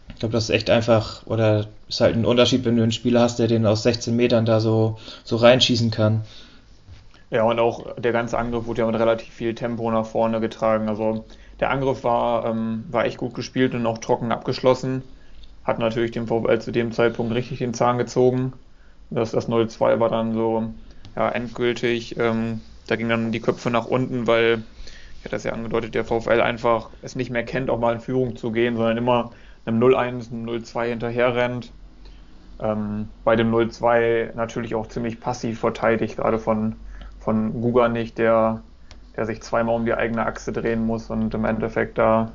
Ich 0.10 0.20
glaube, 0.20 0.34
das 0.34 0.46
ist 0.46 0.50
echt 0.52 0.70
einfach, 0.70 1.26
oder 1.26 1.68
ist 1.90 2.02
halt 2.02 2.16
ein 2.16 2.26
Unterschied, 2.26 2.66
wenn 2.66 2.78
du 2.78 2.84
einen 2.84 2.92
Spieler 2.92 3.22
hast, 3.22 3.38
der 3.38 3.48
den 3.48 3.66
aus 3.66 3.84
16 3.84 4.16
Metern 4.16 4.46
da 4.46 4.60
so, 4.60 4.98
so 5.24 5.36
reinschießen 5.36 5.92
kann. 5.92 6.24
Ja, 7.32 7.44
und 7.44 7.60
auch 7.60 7.96
der 7.98 8.14
ganze 8.14 8.38
Angriff 8.38 8.66
wurde 8.66 8.82
ja 8.82 8.88
mit 8.88 9.00
relativ 9.00 9.34
viel 9.34 9.56
Tempo 9.56 9.90
nach 9.92 10.06
vorne 10.06 10.40
getragen. 10.40 10.88
Also 10.88 11.26
der 11.60 11.70
Angriff 11.70 12.04
war, 12.04 12.46
ähm, 12.46 12.86
war 12.90 13.06
echt 13.06 13.18
gut 13.18 13.34
gespielt 13.34 13.74
und 13.74 13.86
auch 13.86 13.98
trocken 13.98 14.32
abgeschlossen 14.32 15.04
hat 15.66 15.80
natürlich 15.80 16.12
dem 16.12 16.28
VfL 16.28 16.60
zu 16.60 16.72
dem 16.72 16.92
Zeitpunkt 16.92 17.34
richtig 17.34 17.58
den 17.58 17.74
Zahn 17.74 17.98
gezogen. 17.98 18.54
Das, 19.10 19.32
das 19.32 19.50
0-2 19.50 20.00
war 20.00 20.10
dann 20.10 20.34
so 20.34 20.72
ja, 21.16 21.30
endgültig. 21.30 22.18
Ähm, 22.20 22.62
da 22.88 22.96
ging 22.96 23.10
dann 23.10 23.32
die 23.32 23.40
Köpfe 23.40 23.72
nach 23.72 23.88
unten, 23.88 24.28
weil, 24.28 24.64
ich 25.18 25.26
hatte 25.26 25.36
das 25.36 25.44
ja 25.44 25.54
angedeutet, 25.54 25.96
der 25.96 26.06
VfL 26.06 26.42
einfach 26.42 26.90
es 27.02 27.16
nicht 27.16 27.32
mehr 27.32 27.44
kennt, 27.44 27.72
auch 27.72 27.80
mal 27.80 27.96
in 27.96 28.00
Führung 28.00 28.36
zu 28.36 28.52
gehen, 28.52 28.76
sondern 28.76 28.98
immer 28.98 29.32
einem 29.66 29.82
0-1, 29.82 30.32
einem 30.32 30.46
0-2 30.46 30.86
hinterher 30.86 31.36
rennt. 31.36 31.72
Ähm, 32.62 33.10
bei 33.24 33.36
dem 33.36 33.52
0-2 33.52 34.36
natürlich 34.36 34.76
auch 34.76 34.88
ziemlich 34.88 35.20
passiv 35.20 35.60
verteidigt, 35.60 36.18
gerade 36.18 36.38
von, 36.38 36.76
von 37.20 37.60
Guga 37.60 37.90
nicht, 37.90 38.20
der, 38.20 38.62
der 39.18 39.26
sich 39.26 39.42
zweimal 39.42 39.76
um 39.76 39.86
die 39.86 39.96
eigene 39.96 40.28
Achse 40.28 40.54
drehen 40.54 40.86
muss 40.86 41.10
und 41.10 41.34
im 41.34 41.44
Endeffekt 41.44 41.98
da 41.98 42.32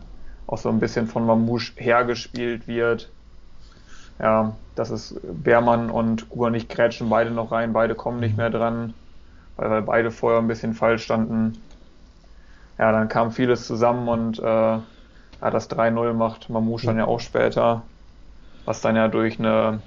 auch 0.48 0.58
so 0.58 0.68
ein 0.68 0.80
bisschen 0.80 1.06
von 1.06 1.24
Mamouche 1.24 1.74
hergespielt 1.76 2.66
wird 2.66 3.12
ja, 4.20 4.56
das 4.74 4.90
ist 4.90 5.20
Beermann 5.22 5.90
und 5.90 6.28
Guber 6.28 6.50
nicht 6.50 6.68
krätschen 6.68 7.08
beide 7.08 7.30
noch 7.30 7.52
rein, 7.52 7.72
beide 7.72 7.94
kommen 7.94 8.20
nicht 8.20 8.36
mehr 8.36 8.50
dran, 8.50 8.94
weil, 9.56 9.70
weil 9.70 9.82
beide 9.82 10.10
vorher 10.10 10.40
ein 10.40 10.48
bisschen 10.48 10.74
falsch 10.74 11.04
standen. 11.04 11.58
Ja, 12.78 12.92
dann 12.92 13.08
kam 13.08 13.30
vieles 13.30 13.66
zusammen 13.66 14.08
und 14.08 14.38
äh, 14.38 14.42
ja, 14.42 15.50
das 15.50 15.70
3-0 15.70 16.12
macht 16.12 16.50
Mamouche 16.50 16.86
dann 16.86 16.98
ja 16.98 17.06
auch 17.06 17.20
später, 17.20 17.82
was 18.64 18.80
dann 18.80 18.96
ja 18.96 19.08
durch 19.08 19.38
eine 19.38 19.80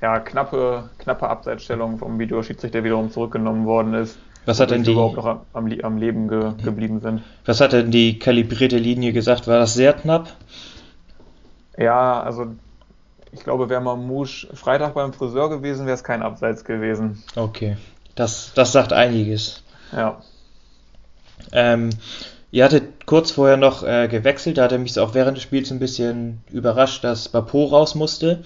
ja, 0.00 0.18
knappe, 0.20 0.90
knappe 0.98 1.28
Abseitsstellung 1.28 1.98
vom 1.98 2.18
Videoschiedsrichter 2.18 2.84
wiederum 2.84 3.10
zurückgenommen 3.10 3.66
worden 3.66 3.94
ist. 3.94 4.18
Was 4.46 4.58
hat 4.58 4.70
denn 4.70 4.82
die 4.82 4.92
überhaupt 4.92 5.16
noch 5.16 5.26
am, 5.52 5.70
am 5.82 5.96
Leben 5.98 6.28
ge, 6.28 6.52
geblieben 6.64 7.00
sind? 7.00 7.22
Was 7.44 7.60
hat 7.60 7.74
denn 7.74 7.90
die 7.90 8.18
kalibrierte 8.18 8.78
Linie 8.78 9.12
gesagt? 9.12 9.46
War 9.46 9.58
das 9.58 9.74
sehr 9.74 9.92
knapp? 9.92 10.28
Ja, 11.76 12.22
also 12.22 12.46
ich 13.32 13.44
glaube, 13.44 13.68
wäre 13.68 13.80
Mamouche 13.80 14.48
Freitag 14.54 14.94
beim 14.94 15.12
Friseur 15.12 15.48
gewesen, 15.48 15.86
wäre 15.86 15.94
es 15.94 16.04
kein 16.04 16.22
Abseits 16.22 16.64
gewesen. 16.64 17.22
Okay, 17.36 17.76
das, 18.14 18.52
das 18.54 18.72
sagt 18.72 18.92
einiges. 18.92 19.62
Ja. 19.92 20.20
Ähm, 21.52 21.90
ihr 22.50 22.64
hattet 22.64 23.06
kurz 23.06 23.30
vorher 23.30 23.56
noch 23.56 23.82
äh, 23.82 24.08
gewechselt, 24.08 24.58
da 24.58 24.64
hat 24.64 24.72
er 24.72 24.78
mich 24.78 24.98
auch 24.98 25.14
während 25.14 25.36
des 25.36 25.44
Spiels 25.44 25.70
ein 25.70 25.78
bisschen 25.78 26.42
überrascht, 26.50 27.04
dass 27.04 27.28
Bapo 27.28 27.64
raus 27.64 27.94
musste, 27.94 28.42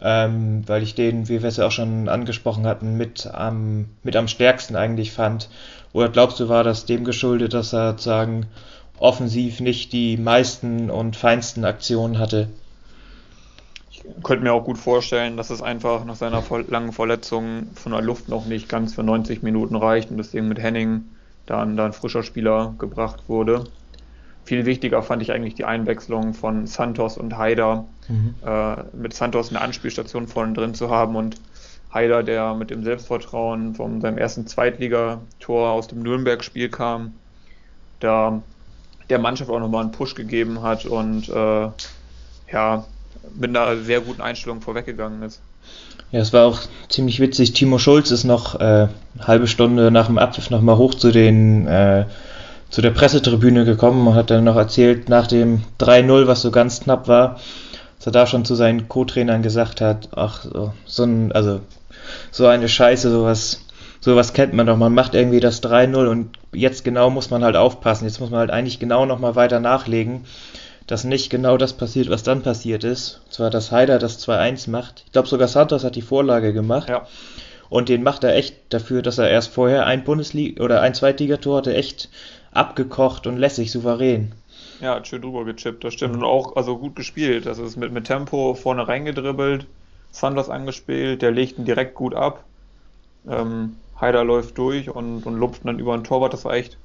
ähm, 0.00 0.62
weil 0.66 0.82
ich 0.82 0.94
den, 0.94 1.28
wie 1.28 1.42
wir 1.42 1.48
es 1.48 1.58
ja 1.58 1.66
auch 1.66 1.72
schon 1.72 2.08
angesprochen 2.08 2.66
hatten, 2.66 2.96
mit 2.96 3.26
am, 3.26 3.86
mit 4.02 4.16
am 4.16 4.28
stärksten 4.28 4.76
eigentlich 4.76 5.12
fand. 5.12 5.48
Oder 5.92 6.08
glaubst 6.08 6.40
du, 6.40 6.48
war 6.48 6.64
das 6.64 6.84
dem 6.84 7.04
geschuldet, 7.04 7.54
dass 7.54 7.72
er 7.72 7.92
sozusagen 7.92 8.46
offensiv 8.98 9.60
nicht 9.60 9.92
die 9.92 10.16
meisten 10.16 10.90
und 10.90 11.16
feinsten 11.16 11.64
Aktionen 11.64 12.18
hatte? 12.18 12.48
Könnte 14.22 14.44
mir 14.44 14.52
auch 14.52 14.64
gut 14.64 14.78
vorstellen, 14.78 15.36
dass 15.36 15.50
es 15.50 15.62
einfach 15.62 16.04
nach 16.04 16.16
seiner 16.16 16.42
langen 16.68 16.92
Verletzung 16.92 17.68
von 17.74 17.92
der 17.92 18.02
Luft 18.02 18.28
noch 18.28 18.46
nicht 18.46 18.68
ganz 18.68 18.94
für 18.94 19.02
90 19.02 19.42
Minuten 19.42 19.76
reicht 19.76 20.10
und 20.10 20.16
deswegen 20.16 20.48
mit 20.48 20.58
Henning 20.58 21.04
dann, 21.46 21.76
dann 21.76 21.92
frischer 21.92 22.22
Spieler 22.22 22.74
gebracht 22.78 23.28
wurde. 23.28 23.64
Viel 24.44 24.64
wichtiger 24.64 25.02
fand 25.02 25.22
ich 25.22 25.32
eigentlich 25.32 25.54
die 25.54 25.64
Einwechslung 25.64 26.34
von 26.34 26.66
Santos 26.66 27.18
und 27.18 27.36
Haider, 27.36 27.84
mhm. 28.08 28.34
äh, 28.46 28.76
mit 28.96 29.12
Santos 29.12 29.50
eine 29.50 29.60
Anspielstation 29.60 30.28
vorne 30.28 30.52
drin 30.52 30.74
zu 30.74 30.90
haben 30.90 31.16
und 31.16 31.36
Haider, 31.92 32.22
der 32.22 32.54
mit 32.54 32.70
dem 32.70 32.84
Selbstvertrauen 32.84 33.74
von 33.74 34.00
seinem 34.00 34.18
ersten 34.18 34.46
Zweitligator 34.46 35.70
aus 35.70 35.88
dem 35.88 36.02
Nürnberg-Spiel 36.02 36.68
kam, 36.68 37.14
da 38.00 38.42
der 39.08 39.18
Mannschaft 39.18 39.50
auch 39.50 39.60
nochmal 39.60 39.82
einen 39.82 39.92
Push 39.92 40.14
gegeben 40.14 40.62
hat 40.62 40.84
und 40.84 41.28
äh, 41.28 41.68
ja, 42.52 42.84
mit 43.34 43.56
einer 43.56 43.76
sehr 43.82 44.00
guten 44.00 44.22
Einstellung 44.22 44.60
vorweggegangen 44.60 45.22
ist. 45.22 45.40
Ja, 46.12 46.20
es 46.20 46.32
war 46.32 46.46
auch 46.46 46.60
ziemlich 46.88 47.20
witzig. 47.20 47.52
Timo 47.52 47.78
Schulz 47.78 48.10
ist 48.10 48.24
noch 48.24 48.54
äh, 48.60 48.64
eine 48.64 48.90
halbe 49.18 49.48
Stunde 49.48 49.90
nach 49.90 50.06
dem 50.06 50.18
Abpfiff 50.18 50.50
nochmal 50.50 50.76
hoch 50.76 50.94
zu 50.94 51.10
den 51.10 51.66
äh, 51.66 52.04
zu 52.70 52.82
der 52.82 52.90
Pressetribüne 52.90 53.64
gekommen 53.64 54.06
und 54.06 54.14
hat 54.14 54.30
dann 54.30 54.44
noch 54.44 54.56
erzählt, 54.56 55.08
nach 55.08 55.26
dem 55.26 55.62
3-0, 55.80 56.26
was 56.26 56.42
so 56.42 56.50
ganz 56.50 56.80
knapp 56.80 57.08
war, 57.08 57.40
dass 57.98 58.06
er 58.06 58.12
da 58.12 58.26
schon 58.26 58.44
zu 58.44 58.54
seinen 58.54 58.88
Co-Trainern 58.88 59.42
gesagt 59.42 59.80
hat, 59.80 60.08
ach, 60.16 60.42
so, 60.42 60.72
so 60.84 61.04
ein, 61.04 61.32
also 61.32 61.60
so 62.30 62.46
eine 62.46 62.68
Scheiße, 62.68 63.10
sowas, 63.10 63.64
sowas 64.00 64.32
kennt 64.32 64.52
man 64.52 64.66
doch. 64.66 64.76
Man 64.76 64.94
macht 64.94 65.14
irgendwie 65.14 65.40
das 65.40 65.62
3-0 65.62 66.06
und 66.06 66.38
jetzt 66.52 66.84
genau 66.84 67.10
muss 67.10 67.30
man 67.30 67.44
halt 67.44 67.56
aufpassen. 67.56 68.04
Jetzt 68.04 68.20
muss 68.20 68.30
man 68.30 68.40
halt 68.40 68.50
eigentlich 68.50 68.78
genau 68.78 69.06
nochmal 69.06 69.36
weiter 69.36 69.60
nachlegen, 69.60 70.24
dass 70.86 71.04
nicht 71.04 71.30
genau 71.30 71.56
das 71.56 71.72
passiert, 71.72 72.10
was 72.10 72.22
dann 72.22 72.42
passiert 72.42 72.84
ist. 72.84 73.22
Und 73.24 73.32
zwar, 73.32 73.50
dass 73.50 73.72
Haider 73.72 73.98
das 73.98 74.26
2-1 74.26 74.70
macht. 74.70 75.02
Ich 75.06 75.12
glaube 75.12 75.28
sogar 75.28 75.48
Santos 75.48 75.84
hat 75.84 75.96
die 75.96 76.02
Vorlage 76.02 76.52
gemacht. 76.52 76.88
Ja. 76.88 77.06
Und 77.68 77.88
den 77.88 78.02
macht 78.02 78.22
er 78.22 78.36
echt 78.36 78.56
dafür, 78.68 79.02
dass 79.02 79.18
er 79.18 79.28
erst 79.28 79.52
vorher 79.52 79.86
ein 79.86 80.04
Bundesliga 80.04 80.62
oder 80.62 80.82
ein 80.82 80.94
Zweitligator 80.94 81.58
hatte, 81.58 81.74
echt 81.74 82.08
abgekocht 82.52 83.26
und 83.26 83.36
lässig, 83.36 83.72
souverän. 83.72 84.32
Ja, 84.80 84.94
hat 84.96 85.08
schön 85.08 85.22
drüber 85.22 85.44
gechippt, 85.44 85.82
das 85.82 85.94
stimmt. 85.94 86.14
Und 86.14 86.24
auch 86.24 86.54
also 86.54 86.78
gut 86.78 86.94
gespielt. 86.94 87.46
Das 87.46 87.58
ist 87.58 87.76
mit, 87.76 87.92
mit 87.92 88.04
Tempo 88.04 88.54
vorne 88.54 88.86
reingedribbelt, 88.86 89.66
Sanders 90.12 90.48
angespielt, 90.48 91.22
der 91.22 91.32
legt 91.32 91.58
ihn 91.58 91.64
direkt 91.64 91.94
gut 91.94 92.14
ab. 92.14 92.44
Ähm, 93.28 93.76
Haider 94.00 94.24
läuft 94.24 94.58
durch 94.58 94.90
und, 94.90 95.26
und 95.26 95.36
lupft 95.36 95.62
dann 95.64 95.78
über 95.78 95.94
ein 95.94 96.04
Torwart. 96.04 96.32
Das 96.32 96.44
war 96.44 96.54
echt 96.54 96.76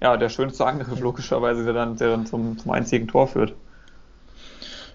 ja, 0.00 0.16
der 0.16 0.28
schönste 0.28 0.64
Angriff, 0.66 1.00
logischerweise, 1.00 1.64
der 1.64 1.72
dann, 1.72 1.96
der 1.96 2.10
dann 2.10 2.26
zum, 2.26 2.58
zum 2.58 2.70
einzigen 2.70 3.08
Tor 3.08 3.28
führt. 3.28 3.54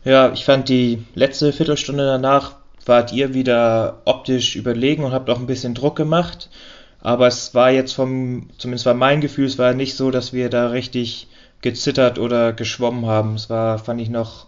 Ja, 0.03 0.31
ich 0.31 0.45
fand 0.45 0.69
die 0.69 1.03
letzte 1.15 1.53
Viertelstunde 1.53 2.05
danach 2.05 2.55
wart 2.85 3.13
ihr 3.13 3.33
wieder 3.33 4.01
optisch 4.05 4.55
überlegen 4.55 5.03
und 5.03 5.13
habt 5.13 5.29
auch 5.29 5.39
ein 5.39 5.47
bisschen 5.47 5.73
Druck 5.73 5.95
gemacht. 5.95 6.49
Aber 6.99 7.27
es 7.27 7.53
war 7.53 7.71
jetzt 7.71 7.93
vom, 7.93 8.49
zumindest 8.57 8.85
war 8.85 8.93
mein 8.93 9.21
Gefühl, 9.21 9.45
es 9.45 9.57
war 9.57 9.73
nicht 9.73 9.95
so, 9.95 10.11
dass 10.11 10.33
wir 10.33 10.49
da 10.49 10.67
richtig 10.67 11.27
gezittert 11.61 12.19
oder 12.19 12.53
geschwommen 12.53 13.05
haben. 13.05 13.35
Es 13.35 13.49
war, 13.49 13.79
fand 13.79 14.01
ich 14.01 14.09
noch 14.09 14.47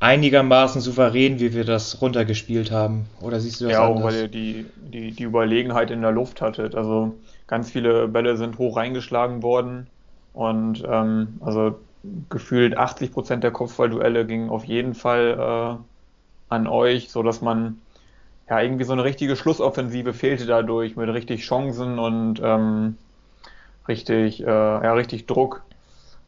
einigermaßen 0.00 0.80
souverän, 0.80 1.40
wie 1.40 1.54
wir 1.54 1.64
das 1.64 2.00
runtergespielt 2.00 2.70
haben. 2.70 3.06
Oder 3.20 3.40
siehst 3.40 3.60
du 3.60 3.64
das 3.64 3.74
Ja, 3.74 3.86
auch 3.86 4.02
weil 4.02 4.14
ihr 4.14 4.28
die, 4.28 4.66
die, 4.76 5.12
die 5.12 5.22
Überlegenheit 5.22 5.90
in 5.90 6.02
der 6.02 6.12
Luft 6.12 6.40
hattet. 6.40 6.74
Also 6.74 7.14
ganz 7.48 7.70
viele 7.70 8.06
Bälle 8.06 8.36
sind 8.36 8.58
hoch 8.58 8.76
reingeschlagen 8.76 9.42
worden 9.42 9.88
und 10.34 10.84
ähm, 10.88 11.38
also 11.40 11.80
gefühlt 12.28 12.76
80 12.76 13.12
Prozent 13.12 13.42
der 13.42 13.50
Kopfballduelle 13.50 14.24
gingen 14.24 14.50
auf 14.50 14.64
jeden 14.64 14.94
Fall 14.94 15.80
äh, 15.80 16.54
an 16.54 16.66
euch, 16.68 17.10
so 17.10 17.22
dass 17.22 17.40
man 17.40 17.78
ja, 18.48 18.60
irgendwie 18.60 18.84
so 18.84 18.92
eine 18.92 19.04
richtige 19.04 19.36
Schlussoffensive 19.36 20.14
fehlte 20.14 20.46
dadurch 20.46 20.96
mit 20.96 21.08
richtig 21.08 21.42
Chancen 21.42 21.98
und 21.98 22.40
ähm, 22.42 22.96
richtig, 23.88 24.40
äh, 24.42 24.46
ja, 24.46 24.92
richtig 24.94 25.26
Druck. 25.26 25.62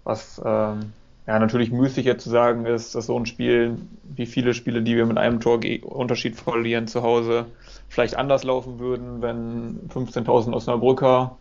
Was 0.05 0.41
ähm, 0.45 0.93
ja 1.27 1.39
natürlich 1.39 1.71
müßig 1.71 2.05
jetzt 2.05 2.25
zu 2.25 2.31
sagen 2.31 2.67
ist, 2.67 2.95
dass 2.95 3.07
so 3.07 3.19
ein 3.19 3.27
Spiel, 3.27 3.79
wie 4.03 4.27
viele 4.27 4.55
Spiele, 4.55 4.83
die 4.83 4.97
wir 4.97 5.07
mit 5.07 5.19
einem 5.19 5.41
Torunterschied 5.41 6.37
verlieren 6.37 6.87
zu 6.89 7.03
Hause, 7.03 7.47
vielleicht 7.89 8.17
anders 8.17 8.45
laufen 8.45 8.79
würden, 8.79 9.23
wenn 9.23 9.89
15.000 9.89 10.53
Osnabrücker 10.53 11.37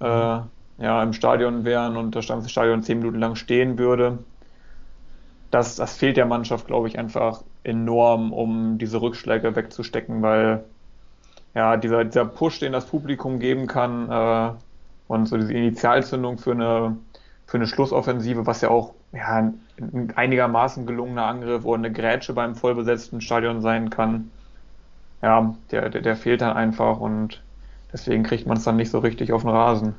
äh, 0.00 0.04
ja, 0.04 1.02
im 1.02 1.12
Stadion 1.12 1.64
wären 1.64 1.96
und 1.96 2.14
das 2.14 2.24
Stadion 2.24 2.82
zehn 2.82 2.98
Minuten 2.98 3.18
lang 3.18 3.34
stehen 3.34 3.78
würde. 3.78 4.18
Das, 5.50 5.76
das 5.76 5.96
fehlt 5.96 6.16
der 6.16 6.26
Mannschaft, 6.26 6.66
glaube 6.66 6.88
ich, 6.88 6.98
einfach 6.98 7.42
enorm, 7.64 8.32
um 8.32 8.78
diese 8.78 9.02
Rückschläge 9.02 9.56
wegzustecken, 9.56 10.22
weil 10.22 10.64
ja, 11.54 11.76
dieser, 11.76 12.04
dieser 12.04 12.24
Push, 12.24 12.60
den 12.60 12.72
das 12.72 12.86
Publikum 12.86 13.40
geben 13.40 13.66
kann 13.66 14.10
äh, 14.10 14.52
und 15.08 15.26
so 15.26 15.36
diese 15.36 15.52
Initialzündung 15.52 16.38
für 16.38 16.52
eine, 16.52 16.96
für 17.46 17.58
eine 17.58 17.66
Schlussoffensive, 17.66 18.46
was 18.46 18.60
ja 18.60 18.70
auch 18.70 18.94
ja, 19.12 19.52
ein 19.78 20.12
einigermaßen 20.14 20.86
gelungener 20.86 21.26
Angriff 21.26 21.64
oder 21.64 21.78
eine 21.78 21.92
Grätsche 21.92 22.32
beim 22.32 22.54
vollbesetzten 22.54 23.20
Stadion 23.20 23.60
sein 23.60 23.90
kann, 23.90 24.30
ja, 25.22 25.54
der, 25.70 25.90
der, 25.90 26.00
der 26.02 26.16
fehlt 26.16 26.40
dann 26.40 26.56
einfach 26.56 26.98
und 27.00 27.40
deswegen 27.92 28.22
kriegt 28.22 28.46
man 28.46 28.56
es 28.56 28.64
dann 28.64 28.76
nicht 28.76 28.90
so 28.90 29.00
richtig 29.00 29.32
auf 29.32 29.42
den 29.42 29.50
Rasen. 29.50 29.94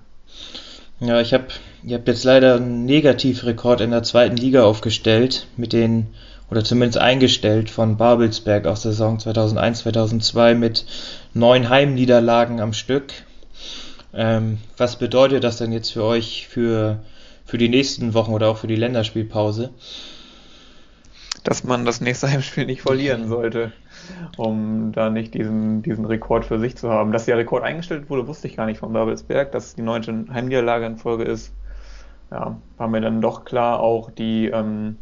Ja, 1.00 1.20
ich 1.20 1.34
habe, 1.34 1.48
ihr 1.84 1.98
habt 1.98 2.08
jetzt 2.08 2.24
leider 2.24 2.56
einen 2.56 2.86
Negativrekord 2.86 3.82
in 3.82 3.92
der 3.92 4.04
zweiten 4.04 4.38
Liga 4.38 4.64
aufgestellt 4.64 5.48
mit 5.58 5.74
den 5.74 6.08
oder 6.52 6.64
zumindest 6.64 7.00
eingestellt 7.00 7.70
von 7.70 7.98
Babelsberg 7.98 8.68
aus 8.68 8.82
der 8.82 8.92
Saison 8.92 9.18
2001-2002 9.18 10.54
mit 10.54 10.86
neun 11.34 11.70
Heimniederlagen 11.70 12.60
am 12.60 12.74
Stück. 12.74 13.14
Ähm, 14.14 14.58
was 14.78 14.98
bedeutet 14.98 15.44
das 15.44 15.58
denn 15.58 15.72
jetzt 15.72 15.94
für 15.94 16.04
euch 16.04 16.48
für, 16.50 17.00
für 17.52 17.58
die 17.58 17.68
nächsten 17.68 18.14
Wochen 18.14 18.32
oder 18.32 18.48
auch 18.48 18.56
für 18.56 18.68
die 18.68 18.78
Länderspielpause? 18.78 19.72
Dass 21.44 21.66
man 21.66 21.84
das 21.84 22.00
nächste 22.00 22.28
Heimspiel 22.32 22.66
nicht 22.66 22.82
verlieren 22.82 23.28
sollte, 23.28 23.74
um 24.38 24.94
da 24.94 25.10
nicht 25.10 25.34
diesen, 25.34 25.82
diesen 25.82 26.06
Rekord 26.06 26.46
für 26.46 26.62
sich 26.62 26.78
zu 26.78 26.90
haben. 26.90 27.12
Dass 27.12 27.26
der 27.26 27.38
Rekord 27.38 27.66
eingestellt 27.66 28.10
wurde, 28.10 28.26
wusste 28.26 28.48
ich 28.48 28.56
gar 28.56 28.68
nicht 28.68 28.78
von 28.78 28.94
Babelsberg, 28.94 29.52
dass 29.52 29.76
die 29.76 29.82
neunte 29.82 30.28
Heimniederlage 30.32 30.86
in 30.86 30.96
Folge 30.96 31.26
ist. 31.26 31.52
Ja, 32.32 32.56
war 32.78 32.88
mir 32.88 33.02
dann 33.02 33.20
doch 33.20 33.44
klar, 33.44 33.82
auch 33.82 34.12
die 34.12 34.46
ähm, 34.46 34.96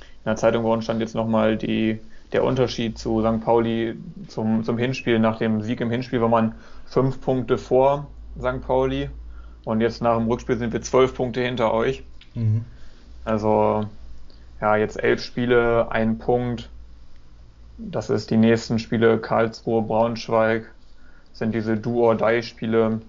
in 0.00 0.26
der 0.26 0.34
Zeitung 0.34 0.64
geworden 0.64 0.82
stand 0.82 0.98
jetzt 0.98 1.14
nochmal 1.14 1.56
die, 1.56 2.00
der 2.32 2.42
Unterschied 2.42 2.98
zu 2.98 3.20
St. 3.20 3.44
Pauli 3.44 3.94
zum, 4.26 4.64
zum 4.64 4.76
Hinspiel. 4.76 5.20
Nach 5.20 5.38
dem 5.38 5.62
Sieg 5.62 5.80
im 5.80 5.90
Hinspiel 5.92 6.20
war 6.20 6.28
man 6.28 6.56
fünf 6.84 7.20
Punkte 7.20 7.58
vor 7.58 8.08
St. 8.40 8.60
Pauli 8.60 9.08
und 9.64 9.80
jetzt 9.80 10.02
nach 10.02 10.16
dem 10.16 10.26
Rückspiel 10.26 10.58
sind 10.58 10.72
wir 10.72 10.82
zwölf 10.82 11.14
Punkte 11.14 11.40
hinter 11.40 11.72
euch. 11.72 12.02
Mhm. 12.34 12.64
Also 13.24 13.86
ja, 14.60 14.76
jetzt 14.76 15.02
elf 15.02 15.22
Spiele, 15.22 15.90
ein 15.90 16.18
Punkt. 16.18 16.68
Das 17.78 18.10
ist 18.10 18.30
die 18.30 18.36
nächsten 18.36 18.78
Spiele 18.78 19.18
Karlsruhe, 19.18 19.82
Braunschweig, 19.82 20.70
sind 21.32 21.54
diese 21.54 21.76
Do-or-Die-Spiele. 21.76 23.00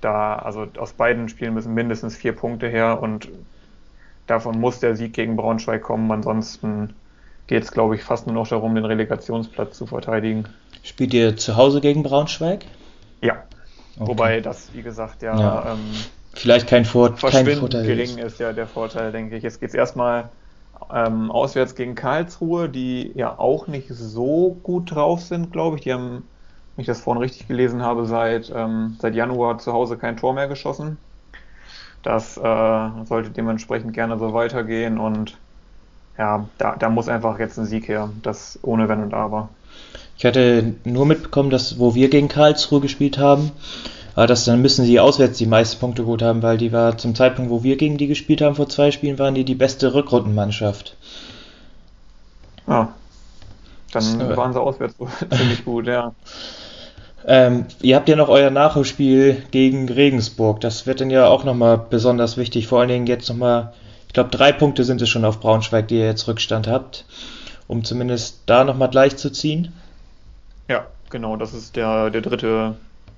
Da, 0.00 0.36
also 0.36 0.66
aus 0.78 0.92
beiden 0.92 1.28
Spielen 1.28 1.54
müssen 1.54 1.74
mindestens 1.74 2.16
vier 2.16 2.32
Punkte 2.32 2.68
her 2.68 3.02
und 3.02 3.28
davon 4.26 4.60
muss 4.60 4.80
der 4.80 4.94
Sieg 4.94 5.12
gegen 5.12 5.36
Braunschweig 5.36 5.82
kommen. 5.82 6.10
Ansonsten 6.12 6.94
geht 7.48 7.64
es, 7.64 7.72
glaube 7.72 7.96
ich, 7.96 8.02
fast 8.02 8.26
nur 8.26 8.34
noch 8.34 8.46
darum, 8.46 8.74
den 8.74 8.84
Relegationsplatz 8.84 9.76
zu 9.76 9.86
verteidigen. 9.86 10.44
Spielt 10.84 11.12
ihr 11.12 11.36
zu 11.36 11.56
Hause 11.56 11.80
gegen 11.80 12.02
Braunschweig? 12.02 12.64
Ja. 13.20 13.42
Okay. 13.98 14.08
Wobei 14.08 14.40
das, 14.40 14.72
wie 14.74 14.82
gesagt, 14.82 15.22
ja, 15.22 15.38
ja. 15.38 15.72
Ähm, 15.72 15.78
vielleicht 16.34 16.68
kein, 16.68 16.84
Vor 16.84 17.14
kein 17.16 17.46
Vorteil 17.46 17.84
gering 17.84 18.18
ist. 18.18 18.34
ist 18.34 18.40
ja 18.40 18.52
der 18.52 18.66
Vorteil, 18.66 19.12
denke 19.12 19.36
ich. 19.36 19.42
Jetzt 19.42 19.60
geht 19.60 19.70
es 19.70 19.74
erstmal 19.74 20.30
ähm, 20.92 21.30
auswärts 21.30 21.74
gegen 21.74 21.94
Karlsruhe, 21.94 22.68
die 22.68 23.12
ja 23.14 23.38
auch 23.38 23.66
nicht 23.66 23.88
so 23.88 24.56
gut 24.62 24.94
drauf 24.94 25.22
sind, 25.22 25.52
glaube 25.52 25.76
ich. 25.76 25.82
Die 25.82 25.92
haben, 25.92 26.28
wenn 26.76 26.82
ich 26.82 26.86
das 26.86 27.00
vorhin 27.00 27.22
richtig 27.22 27.48
gelesen 27.48 27.82
habe, 27.82 28.06
seit, 28.06 28.52
ähm, 28.54 28.96
seit 29.00 29.14
Januar 29.14 29.58
zu 29.58 29.72
Hause 29.72 29.98
kein 29.98 30.16
Tor 30.16 30.32
mehr 30.34 30.48
geschossen. 30.48 30.98
Das 32.02 32.36
äh, 32.36 33.04
sollte 33.04 33.30
dementsprechend 33.30 33.92
gerne 33.92 34.18
so 34.18 34.32
weitergehen 34.32 34.98
und 34.98 35.36
ja, 36.16 36.48
da, 36.58 36.76
da 36.76 36.88
muss 36.88 37.08
einfach 37.08 37.38
jetzt 37.38 37.58
ein 37.58 37.66
Sieg 37.66 37.88
her, 37.88 38.10
das 38.22 38.58
ohne 38.62 38.88
Wenn 38.88 39.02
und 39.02 39.14
Aber. 39.14 39.48
Ich 40.16 40.24
hatte 40.24 40.74
nur 40.84 41.06
mitbekommen, 41.06 41.50
dass 41.50 41.78
wo 41.78 41.94
wir 41.94 42.10
gegen 42.10 42.28
Karlsruhe 42.28 42.80
gespielt 42.80 43.18
haben, 43.18 43.52
war 44.16 44.26
das 44.26 44.44
dann 44.44 44.60
müssen 44.60 44.84
sie 44.84 44.98
auswärts 44.98 45.38
die 45.38 45.46
meisten 45.46 45.78
Punkte 45.78 46.02
gut 46.02 46.22
haben, 46.22 46.42
weil 46.42 46.58
die 46.58 46.72
war 46.72 46.98
zum 46.98 47.14
Zeitpunkt, 47.14 47.52
wo 47.52 47.62
wir 47.62 47.76
gegen 47.76 47.98
die 47.98 48.08
gespielt 48.08 48.40
haben 48.40 48.56
vor 48.56 48.68
zwei 48.68 48.90
Spielen, 48.90 49.18
waren 49.20 49.36
die 49.36 49.44
die 49.44 49.54
beste 49.54 49.94
Rückrundenmannschaft. 49.94 50.96
Ja, 52.66 52.92
dann 53.92 54.36
waren 54.36 54.52
sie 54.52 54.60
auswärts 54.60 54.96
ziemlich 55.36 55.64
gut, 55.64 55.86
ja. 55.86 56.12
Ähm, 57.26 57.66
ihr 57.80 57.94
habt 57.94 58.08
ja 58.08 58.16
noch 58.16 58.28
euer 58.28 58.50
Nachholspiel 58.50 59.42
gegen 59.50 59.88
Regensburg. 59.88 60.60
Das 60.60 60.86
wird 60.86 61.00
dann 61.00 61.10
ja 61.10 61.28
auch 61.28 61.44
nochmal 61.44 61.78
besonders 61.78 62.36
wichtig. 62.36 62.66
Vor 62.66 62.80
allen 62.80 62.88
Dingen 62.88 63.06
jetzt 63.06 63.28
nochmal, 63.28 63.72
ich 64.06 64.14
glaube, 64.14 64.30
drei 64.30 64.50
Punkte 64.50 64.82
sind 64.82 65.00
es 65.02 65.08
schon 65.08 65.24
auf 65.24 65.38
Braunschweig, 65.38 65.88
die 65.88 65.98
ihr 65.98 66.06
jetzt 66.06 66.26
Rückstand 66.26 66.66
habt. 66.66 67.04
Um 67.68 67.84
zumindest 67.84 68.42
da 68.46 68.64
nochmal 68.64 68.90
gleich 68.90 69.16
zu 69.16 69.30
ziehen. 69.30 69.72
Ja, 70.68 70.86
genau, 71.10 71.36
das 71.36 71.54
ist 71.54 71.76
der, 71.76 72.10
der 72.10 72.22
dritte 72.22 72.76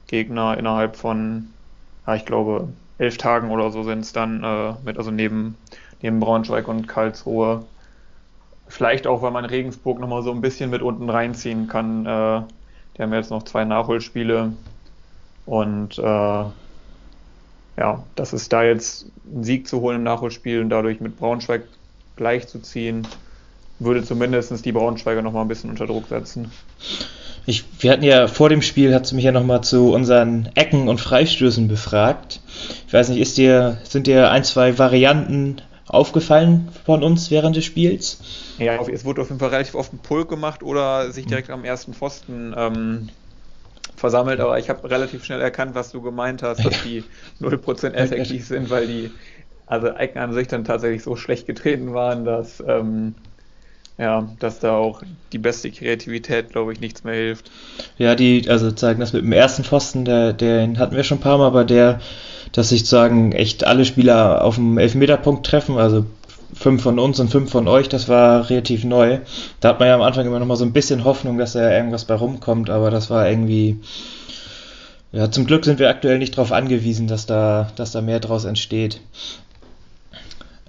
Gegner 0.09 0.59
innerhalb 0.59 0.97
von, 0.97 1.49
ja, 2.07 2.17
ich 2.17 2.27
glaube, 2.27 2.69
elf 2.99 3.17
Tagen 3.17 3.51
oder 3.51 3.71
so 3.71 3.85
sind 3.85 4.01
es 4.01 4.13
dann 4.13 4.45
äh, 4.45 4.75
mit, 4.85 4.99
also 4.99 5.11
neben, 5.11 5.57
neben 6.03 6.21
Braunschweig 6.21 6.69
und 6.69 6.87
Karlsruhe. 6.87 7.65
Vielleicht 8.69 9.07
auch, 9.07 9.23
weil 9.23 9.31
man 9.31 9.45
Regensburg 9.45 9.99
nochmal 9.99 10.23
so 10.23 10.33
ein 10.33 10.43
bisschen 10.43 10.71
mit 10.71 10.83
unten 10.83 11.09
reinziehen 11.09 11.67
kann. 11.67 12.05
Äh, 12.05 12.43
die 12.97 13.03
haben 13.03 13.15
jetzt 13.15 13.31
noch 13.31 13.45
zwei 13.45 13.65
Nachholspiele 13.65 14.53
und 15.47 15.99
äh, 15.99 16.03
ja, 16.03 16.53
das 18.15 18.33
ist 18.33 18.53
da 18.53 18.63
jetzt 18.63 19.07
einen 19.33 19.45
Sieg 19.45 19.67
zu 19.67 19.81
holen 19.81 19.97
im 19.97 20.03
Nachholspiel 20.03 20.61
und 20.61 20.69
dadurch 20.69 21.01
mit 21.01 21.19
Braunschweig 21.19 21.63
gleichzuziehen, 22.17 23.07
würde 23.81 24.05
zumindest 24.05 24.65
die 24.65 24.73
Braunschweiger 24.73 25.23
nochmal 25.23 25.43
ein 25.43 25.49
bisschen 25.49 25.71
unter 25.71 25.87
Druck 25.87 26.09
setzen. 26.09 26.53
Ich, 27.47 27.65
wir 27.81 27.91
hatten 27.91 28.05
ja 28.05 28.29
vor 28.29 28.49
dem 28.49 28.63
Spiel, 28.63 28.95
hat 28.95 29.07
sie 29.07 29.17
mich 29.17 29.25
ja 29.25 29.33
nochmal 29.33 29.63
zu 29.63 29.93
unseren 29.93 30.51
Ecken 30.55 30.89
und 30.89 31.01
Freistößen 31.01 31.67
befragt. 31.67 32.41
Ich 32.87 32.93
weiß 32.93 33.09
nicht, 33.09 33.19
ist 33.19 33.39
dir, 33.39 33.79
sind 33.83 34.07
dir 34.07 34.31
ein, 34.31 34.45
zwei 34.45 34.79
Varianten 34.79 35.63
aufgefallen 35.89 36.69
von 36.85 37.03
uns 37.03 37.31
während 37.31 37.57
des 37.57 37.65
Spiels? 37.65 38.21
Ja, 38.59 38.81
es 38.81 39.05
wurde 39.05 39.23
auf 39.23 39.29
jeden 39.29 39.41
Fall 39.41 39.49
relativ 39.49 39.75
oft 39.75 39.93
ein 39.93 39.99
Pulk 39.99 40.29
gemacht 40.29 40.63
oder 40.63 41.11
sich 41.11 41.27
direkt 41.27 41.51
am 41.51 41.65
ersten 41.65 41.95
Pfosten 41.95 42.55
ähm, 42.57 43.09
versammelt, 43.97 44.41
aber 44.41 44.59
ich 44.59 44.69
habe 44.69 44.89
relativ 44.89 45.25
schnell 45.25 45.41
erkannt, 45.41 45.75
was 45.75 45.91
du 45.91 46.03
gemeint 46.03 46.43
hast, 46.43 46.65
dass 46.65 46.83
die 46.83 47.03
0% 47.41 47.93
effektiv 47.93 48.47
sind, 48.47 48.71
weil 48.71 48.87
die 48.87 49.11
also 49.67 49.89
Ecken 49.89 50.19
an 50.19 50.33
sich 50.33 50.49
dann 50.49 50.65
tatsächlich 50.65 51.03
so 51.03 51.17
schlecht 51.17 51.47
getreten 51.47 51.95
waren, 51.95 52.25
dass 52.25 52.63
ähm, 52.67 53.15
ja, 54.01 54.27
dass 54.39 54.61
da 54.61 54.73
auch 54.73 55.03
die 55.31 55.39
beste 55.39 55.71
Kreativität, 55.71 56.51
glaube 56.53 56.73
ich, 56.73 56.81
nichts 56.81 57.05
mehr 57.05 57.15
hilft. 57.15 57.51
Ja, 57.99 58.15
die, 58.15 58.49
also 58.49 58.71
zeigen 58.71 58.99
das 58.99 59.13
mit 59.13 59.23
dem 59.23 59.33
ersten 59.33 59.63
Pfosten, 59.63 60.07
der, 60.07 60.33
den 60.33 60.79
hatten 60.79 60.97
wir 60.97 61.05
schon 61.05 61.19
ein 61.19 61.23
paar 61.23 61.37
Mal, 61.37 61.47
aber 61.47 61.65
der, 61.67 62.01
dass 62.53 62.71
sich 62.71 62.87
sagen, 62.87 63.33
echt 63.33 63.65
alle 63.65 63.85
Spieler 63.85 64.43
auf 64.43 64.55
dem 64.55 64.79
Elfmeterpunkt 64.79 65.45
treffen, 65.45 65.77
also 65.77 66.07
fünf 66.55 66.83
von 66.83 66.99
uns 66.99 67.21
und 67.21 67.29
fünf 67.29 67.51
von 67.51 67.69
euch, 67.69 67.91
das 67.91 68.09
war 68.09 68.49
relativ 68.49 68.85
neu. 68.85 69.19
Da 69.61 69.69
hat 69.69 69.81
man 69.81 69.89
ja 69.89 69.97
am 69.97 70.03
Anfang 70.03 70.27
immer 70.27 70.39
noch 70.39 70.47
mal 70.47 70.57
so 70.57 70.65
ein 70.65 70.73
bisschen 70.73 71.05
Hoffnung, 71.05 71.37
dass 71.37 71.53
da 71.53 71.71
irgendwas 71.71 72.07
bei 72.07 72.15
rumkommt, 72.15 72.71
aber 72.71 72.91
das 72.91 73.11
war 73.11 73.29
irgendwie, 73.29 73.81
ja, 75.13 75.31
zum 75.31 75.45
Glück 75.45 75.67
sind 75.67 75.79
wir 75.79 75.91
aktuell 75.91 76.19
nicht 76.19 76.39
darauf 76.39 76.53
angewiesen, 76.53 77.07
dass 77.07 77.27
da, 77.27 77.71
dass 77.77 77.93
da 77.93 78.01
mehr 78.01 78.21
draus 78.21 78.47
entsteht. 78.47 79.03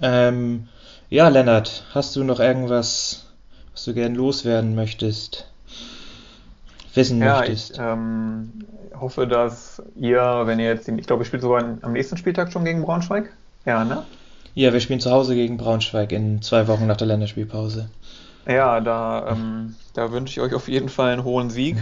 Ähm, 0.02 0.68
ja, 1.12 1.28
Lennart, 1.28 1.84
hast 1.92 2.16
du 2.16 2.24
noch 2.24 2.40
irgendwas, 2.40 3.26
was 3.72 3.84
du 3.84 3.92
gern 3.92 4.14
loswerden 4.14 4.74
möchtest? 4.74 5.46
Wissen 6.94 7.20
ja, 7.20 7.40
möchtest? 7.40 7.72
Ich 7.72 7.78
ähm, 7.78 8.64
hoffe, 8.98 9.26
dass 9.26 9.82
ihr, 9.94 10.22
wenn 10.46 10.58
ihr 10.58 10.68
jetzt, 10.68 10.88
ich 10.88 11.06
glaube, 11.06 11.22
ihr 11.22 11.26
spielt 11.26 11.42
sogar 11.42 11.78
am 11.82 11.92
nächsten 11.92 12.16
Spieltag 12.16 12.50
schon 12.50 12.64
gegen 12.64 12.80
Braunschweig. 12.80 13.30
Ja, 13.66 13.84
ne? 13.84 14.04
Ja, 14.54 14.72
wir 14.72 14.80
spielen 14.80 15.00
zu 15.00 15.10
Hause 15.10 15.34
gegen 15.34 15.58
Braunschweig 15.58 16.12
in 16.12 16.40
zwei 16.40 16.66
Wochen 16.66 16.86
nach 16.86 16.96
der 16.96 17.08
Länderspielpause. 17.08 17.90
Ja, 18.48 18.80
da, 18.80 19.32
ähm, 19.32 19.76
da 19.92 20.12
wünsche 20.12 20.40
ich 20.40 20.40
euch 20.40 20.54
auf 20.54 20.66
jeden 20.66 20.88
Fall 20.88 21.12
einen 21.12 21.24
hohen 21.24 21.50
Sieg. 21.50 21.76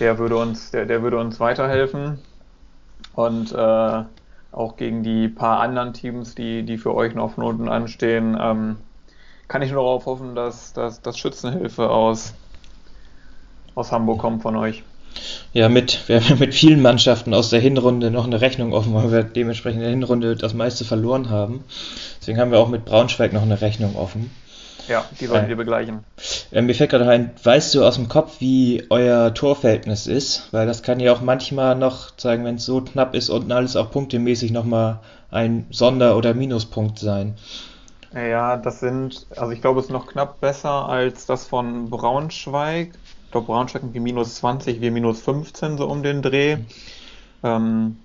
Der 0.00 0.16
würde 0.16 0.38
uns, 0.38 0.70
der, 0.70 0.86
der 0.86 1.02
würde 1.02 1.18
uns 1.18 1.38
weiterhelfen. 1.38 2.18
Und 3.12 3.52
äh, 3.52 4.04
auch 4.52 4.76
gegen 4.76 5.02
die 5.02 5.28
paar 5.28 5.60
anderen 5.60 5.92
Teams, 5.92 6.34
die, 6.34 6.62
die 6.62 6.78
für 6.78 6.94
euch 6.94 7.14
noch 7.14 7.32
von 7.32 7.44
unten 7.44 7.68
anstehen, 7.68 8.36
ähm, 8.40 8.76
kann 9.46 9.62
ich 9.62 9.70
nur 9.70 9.82
darauf 9.82 10.06
hoffen, 10.06 10.34
dass, 10.34 10.72
dass, 10.72 11.00
dass 11.00 11.18
Schützenhilfe 11.18 11.90
aus, 11.90 12.34
aus 13.74 13.92
Hamburg 13.92 14.18
kommt 14.18 14.42
von 14.42 14.56
euch. 14.56 14.82
Ja, 15.52 15.68
mit, 15.68 16.04
wir 16.08 16.20
haben 16.22 16.38
mit 16.38 16.54
vielen 16.54 16.82
Mannschaften 16.82 17.34
aus 17.34 17.50
der 17.50 17.60
Hinrunde 17.60 18.10
noch 18.10 18.26
eine 18.26 18.40
Rechnung 18.40 18.72
offen, 18.72 18.94
weil 18.94 19.10
wir 19.10 19.22
dementsprechend 19.22 19.80
in 19.80 19.84
der 19.84 19.90
Hinrunde 19.90 20.36
das 20.36 20.54
meiste 20.54 20.84
verloren 20.84 21.30
haben. 21.30 21.64
Deswegen 22.20 22.38
haben 22.38 22.50
wir 22.50 22.58
auch 22.58 22.68
mit 22.68 22.84
Braunschweig 22.84 23.32
noch 23.32 23.42
eine 23.42 23.60
Rechnung 23.60 23.96
offen. 23.96 24.30
Ja, 24.88 25.04
die 25.20 25.26
sollten 25.26 25.46
äh, 25.46 25.48
wir 25.50 25.56
begleichen. 25.56 26.04
Äh, 26.50 26.62
mir 26.62 26.74
fällt 26.74 26.90
gerade 26.90 27.08
ein, 27.08 27.30
weißt 27.42 27.74
du 27.74 27.84
aus 27.84 27.96
dem 27.96 28.08
Kopf, 28.08 28.40
wie 28.40 28.84
euer 28.88 29.34
Torverhältnis 29.34 30.06
ist? 30.06 30.48
Weil 30.52 30.66
das 30.66 30.82
kann 30.82 30.98
ja 30.98 31.12
auch 31.12 31.20
manchmal 31.20 31.74
noch 31.76 32.16
zeigen, 32.16 32.44
wenn 32.44 32.56
es 32.56 32.64
so 32.64 32.80
knapp 32.80 33.14
ist 33.14 33.28
und 33.28 33.52
alles 33.52 33.76
auch 33.76 33.90
punktemäßig 33.90 34.50
nochmal 34.50 35.00
ein 35.30 35.66
Sonder- 35.70 36.16
oder 36.16 36.32
Minuspunkt 36.32 36.98
sein. 36.98 37.36
Ja, 38.14 38.56
das 38.56 38.80
sind, 38.80 39.26
also 39.36 39.52
ich 39.52 39.60
glaube, 39.60 39.80
es 39.80 39.86
ist 39.86 39.92
noch 39.92 40.06
knapp 40.06 40.40
besser 40.40 40.88
als 40.88 41.26
das 41.26 41.46
von 41.46 41.90
Braunschweig. 41.90 42.94
Ich 43.26 43.30
glaube, 43.30 43.48
Braunschweig 43.48 43.82
irgendwie 43.82 44.00
minus 44.00 44.36
20, 44.36 44.80
wir 44.80 44.90
minus 44.90 45.20
15 45.20 45.76
so 45.76 45.86
um 45.86 46.02
den 46.02 46.22
Dreh. 46.22 46.56
Ähm, 47.44 47.98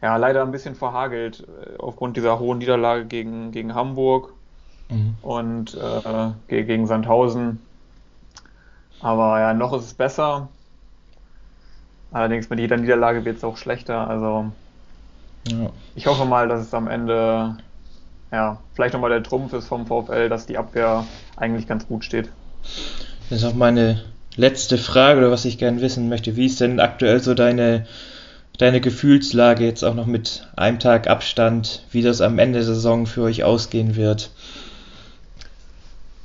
ja, 0.00 0.16
leider 0.16 0.42
ein 0.42 0.50
bisschen 0.50 0.74
verhagelt 0.74 1.46
äh, 1.46 1.76
aufgrund 1.78 2.16
dieser 2.16 2.38
hohen 2.38 2.58
Niederlage 2.58 3.04
gegen, 3.04 3.52
gegen 3.52 3.74
Hamburg 3.74 4.32
mhm. 4.92 5.16
und 5.22 5.74
äh, 5.74 6.30
gegen 6.48 6.86
Sandhausen. 6.86 7.58
Aber 9.00 9.40
ja, 9.40 9.54
noch 9.54 9.72
ist 9.72 9.84
es 9.84 9.94
besser. 9.94 10.48
Allerdings 12.12 12.50
mit 12.50 12.60
jeder 12.60 12.76
Niederlage 12.76 13.24
wird 13.24 13.38
es 13.38 13.44
auch 13.44 13.56
schlechter. 13.56 14.06
Also 14.06 14.52
ja. 15.48 15.70
ich 15.94 16.06
hoffe 16.06 16.24
mal, 16.24 16.48
dass 16.48 16.60
es 16.60 16.74
am 16.74 16.88
Ende 16.88 17.56
ja, 18.32 18.58
vielleicht 18.74 18.94
nochmal 18.94 19.10
der 19.10 19.22
Trumpf 19.22 19.52
ist 19.52 19.68
vom 19.68 19.86
VfL, 19.86 20.28
dass 20.28 20.46
die 20.46 20.56
Abwehr 20.56 21.04
eigentlich 21.36 21.68
ganz 21.68 21.86
gut 21.86 22.04
steht. 22.04 22.30
Das 23.28 23.40
ist 23.40 23.44
auch 23.44 23.54
meine 23.54 24.02
letzte 24.36 24.78
Frage, 24.78 25.18
oder 25.18 25.30
was 25.30 25.44
ich 25.44 25.58
gerne 25.58 25.80
wissen 25.80 26.08
möchte. 26.08 26.34
Wie 26.36 26.46
ist 26.46 26.60
denn 26.60 26.80
aktuell 26.80 27.22
so 27.22 27.34
deine, 27.34 27.86
deine 28.56 28.80
Gefühlslage 28.80 29.64
jetzt 29.64 29.84
auch 29.84 29.94
noch 29.94 30.06
mit 30.06 30.48
einem 30.56 30.78
Tag 30.78 31.08
Abstand, 31.08 31.82
wie 31.90 32.02
das 32.02 32.22
am 32.22 32.38
Ende 32.38 32.60
der 32.60 32.66
Saison 32.66 33.06
für 33.06 33.22
euch 33.22 33.44
ausgehen 33.44 33.96
wird? 33.96 34.30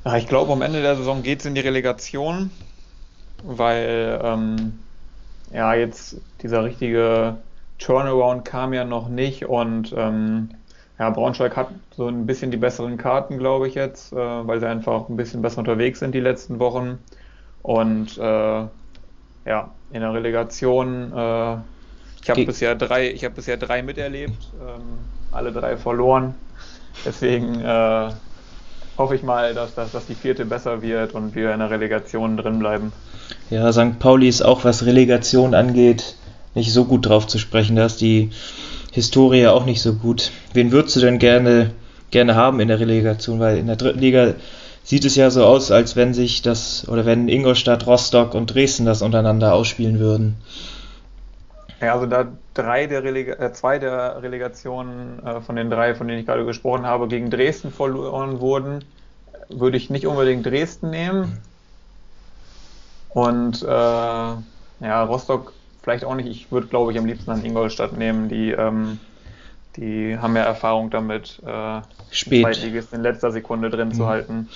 Ja, 0.08 0.16
ich 0.16 0.26
glaube, 0.26 0.52
am 0.54 0.62
Ende 0.62 0.80
der 0.80 0.96
Saison 0.96 1.22
geht 1.22 1.40
es 1.40 1.44
in 1.44 1.54
die 1.54 1.60
Relegation, 1.60 2.50
weil 3.44 4.18
ähm, 4.24 4.78
ja 5.52 5.74
jetzt 5.74 6.16
dieser 6.40 6.64
richtige 6.64 7.36
Turnaround 7.76 8.46
kam 8.46 8.72
ja 8.72 8.86
noch 8.86 9.10
nicht 9.10 9.44
und 9.44 9.92
ähm, 9.94 10.48
ja, 10.98 11.10
Braunschweig 11.10 11.54
hat 11.58 11.68
so 11.94 12.08
ein 12.08 12.24
bisschen 12.24 12.50
die 12.50 12.56
besseren 12.56 12.96
Karten, 12.96 13.36
glaube 13.36 13.68
ich 13.68 13.74
jetzt, 13.74 14.14
äh, 14.14 14.16
weil 14.16 14.60
sie 14.60 14.66
einfach 14.66 15.10
ein 15.10 15.18
bisschen 15.18 15.42
besser 15.42 15.58
unterwegs 15.58 15.98
sind 15.98 16.14
die 16.14 16.20
letzten 16.20 16.58
Wochen. 16.58 17.00
Und 17.60 18.16
äh, 18.16 18.22
ja, 18.22 18.70
in 19.90 20.00
der 20.00 20.14
Relegation, 20.14 21.12
äh, 21.12 21.56
ich 22.22 22.30
habe 22.30 22.46
bisher 22.46 22.74
drei, 22.76 23.10
ich 23.10 23.26
habe 23.26 23.34
bisher 23.34 23.58
drei 23.58 23.82
miterlebt, 23.82 24.54
ähm, 24.58 25.00
alle 25.32 25.52
drei 25.52 25.76
verloren. 25.76 26.34
Deswegen 27.04 27.60
äh, 27.60 28.10
hoffe 28.98 29.14
ich 29.14 29.22
mal, 29.22 29.54
dass, 29.54 29.74
dass, 29.74 29.92
dass 29.92 30.06
die 30.06 30.14
vierte 30.14 30.44
besser 30.44 30.82
wird 30.82 31.14
und 31.14 31.34
wir 31.34 31.52
in 31.52 31.60
der 31.60 31.70
Relegation 31.70 32.36
drin 32.36 32.58
bleiben. 32.58 32.92
Ja, 33.48 33.72
St. 33.72 33.98
Pauli 33.98 34.28
ist 34.28 34.42
auch, 34.42 34.64
was 34.64 34.84
Relegation 34.84 35.54
angeht, 35.54 36.16
nicht 36.54 36.72
so 36.72 36.84
gut 36.84 37.06
drauf 37.06 37.26
zu 37.26 37.38
sprechen. 37.38 37.76
Da 37.76 37.86
ist 37.86 38.00
die 38.00 38.30
Historie 38.92 39.46
auch 39.46 39.64
nicht 39.64 39.80
so 39.80 39.94
gut. 39.94 40.32
Wen 40.52 40.72
würdest 40.72 40.96
du 40.96 41.00
denn 41.00 41.18
gerne, 41.18 41.70
gerne 42.10 42.34
haben 42.34 42.60
in 42.60 42.68
der 42.68 42.80
Relegation? 42.80 43.38
Weil 43.38 43.58
in 43.58 43.66
der 43.66 43.76
dritten 43.76 44.00
Liga 44.00 44.34
sieht 44.82 45.04
es 45.04 45.16
ja 45.16 45.30
so 45.30 45.44
aus, 45.44 45.70
als 45.70 45.94
wenn 45.96 46.14
sich 46.14 46.42
das, 46.42 46.88
oder 46.88 47.06
wenn 47.06 47.28
Ingolstadt, 47.28 47.86
Rostock 47.86 48.34
und 48.34 48.52
Dresden 48.54 48.86
das 48.86 49.02
untereinander 49.02 49.52
ausspielen 49.54 49.98
würden. 49.98 50.36
Ja, 51.80 51.94
also 51.94 52.06
da 52.06 52.26
drei 52.54 52.86
der 52.86 53.04
Relega 53.04 53.34
äh, 53.34 53.52
zwei 53.52 53.78
der 53.78 54.20
Relegationen 54.22 55.24
äh, 55.24 55.40
von 55.40 55.56
den 55.56 55.70
drei, 55.70 55.94
von 55.94 56.08
denen 56.08 56.20
ich 56.20 56.26
gerade 56.26 56.44
gesprochen 56.44 56.86
habe, 56.86 57.06
gegen 57.06 57.30
Dresden 57.30 57.70
verloren 57.70 58.40
wurden, 58.40 58.84
würde 59.48 59.76
ich 59.76 59.88
nicht 59.88 60.06
unbedingt 60.06 60.44
Dresden 60.44 60.90
nehmen. 60.90 61.38
Und 63.10 63.62
äh, 63.62 63.66
ja, 63.66 65.02
Rostock 65.04 65.52
vielleicht 65.82 66.04
auch 66.04 66.14
nicht. 66.14 66.28
Ich 66.28 66.52
würde, 66.52 66.66
glaube 66.66 66.92
ich, 66.92 66.98
am 66.98 67.06
liebsten 67.06 67.30
an 67.30 67.44
Ingolstadt 67.44 67.96
nehmen. 67.96 68.28
Die, 68.28 68.50
ähm, 68.50 68.98
die 69.76 70.18
haben 70.18 70.36
ja 70.36 70.42
Erfahrung 70.42 70.90
damit, 70.90 71.40
äh, 71.46 71.80
Spät. 72.10 72.62
In 72.92 73.02
letzter 73.02 73.30
Sekunde 73.30 73.70
drin 73.70 73.88
mhm. 73.88 73.94
zu 73.94 74.06
halten. 74.06 74.48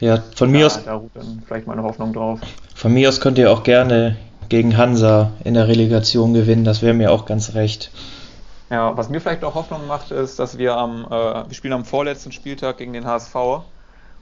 Ja, 0.00 0.22
von 0.34 0.50
mir 0.50 0.66
aus. 0.66 0.82
Da 0.84 0.94
ruht 0.94 1.10
dann 1.14 1.42
vielleicht 1.46 1.66
meine 1.66 1.82
Hoffnung 1.82 2.12
drauf. 2.12 2.40
Von 2.74 2.92
mir 2.94 3.08
aus 3.08 3.20
könnt 3.20 3.38
ihr 3.38 3.50
auch 3.52 3.62
gerne 3.62 4.16
gegen 4.52 4.76
Hansa 4.76 5.32
in 5.44 5.54
der 5.54 5.66
Relegation 5.66 6.34
gewinnen. 6.34 6.62
Das 6.62 6.82
wäre 6.82 6.92
mir 6.92 7.10
auch 7.10 7.24
ganz 7.24 7.54
recht. 7.54 7.90
Ja, 8.68 8.94
was 8.98 9.08
mir 9.08 9.18
vielleicht 9.18 9.44
auch 9.44 9.54
Hoffnung 9.54 9.86
macht, 9.86 10.10
ist, 10.10 10.38
dass 10.38 10.58
wir 10.58 10.76
am, 10.76 11.06
äh, 11.06 11.10
wir 11.10 11.54
spielen 11.54 11.72
am 11.72 11.86
vorletzten 11.86 12.32
Spieltag 12.32 12.76
gegen 12.76 12.92
den 12.92 13.06
HSV 13.06 13.34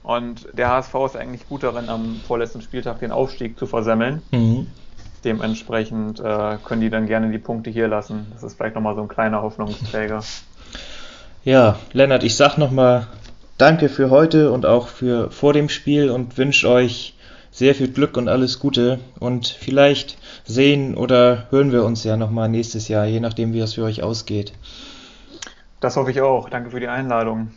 und 0.03 0.47
der 0.53 0.69
HSV 0.69 0.95
ist 1.05 1.17
eigentlich 1.17 1.49
gut 1.49 1.63
darin, 1.63 1.89
am 1.89 2.21
vorletzten 2.25 2.61
Spieltag 2.61 3.01
den 3.01 3.11
Aufstieg 3.11 3.59
zu 3.59 3.65
versemmeln. 3.65 4.21
Mhm. 4.31 4.67
Dementsprechend 5.25 6.21
äh, 6.21 6.57
können 6.63 6.79
die 6.79 6.89
dann 6.89 7.07
gerne 7.07 7.29
die 7.29 7.37
Punkte 7.37 7.69
hier 7.69 7.89
lassen. 7.89 8.27
Das 8.31 8.43
ist 8.43 8.55
vielleicht 8.55 8.75
nochmal 8.75 8.95
so 8.95 9.01
ein 9.01 9.09
kleiner 9.09 9.41
Hoffnungsträger. 9.41 10.23
Ja, 11.43 11.77
Lennart, 11.91 12.23
ich 12.23 12.37
sag 12.37 12.57
nochmal 12.57 13.07
danke 13.57 13.89
für 13.89 14.09
heute 14.09 14.53
und 14.53 14.65
auch 14.65 14.87
für 14.87 15.29
vor 15.29 15.51
dem 15.51 15.67
Spiel 15.67 16.09
und 16.09 16.37
wünsche 16.37 16.69
euch 16.69 17.15
sehr 17.51 17.75
viel 17.75 17.89
Glück 17.89 18.17
und 18.17 18.27
alles 18.27 18.59
Gute. 18.59 18.99
Und 19.19 19.47
vielleicht 19.47 20.17
sehen 20.45 20.95
oder 20.95 21.47
hören 21.51 21.71
wir 21.71 21.83
uns 21.83 22.03
ja 22.03 22.17
nochmal 22.17 22.49
nächstes 22.49 22.87
Jahr, 22.87 23.05
je 23.05 23.19
nachdem, 23.19 23.53
wie 23.53 23.59
es 23.59 23.73
für 23.73 23.83
euch 23.83 24.01
ausgeht. 24.01 24.53
Das 25.79 25.95
hoffe 25.95 26.11
ich 26.11 26.21
auch. 26.21 26.49
Danke 26.49 26.71
für 26.71 26.79
die 26.79 26.87
Einladung. 26.87 27.51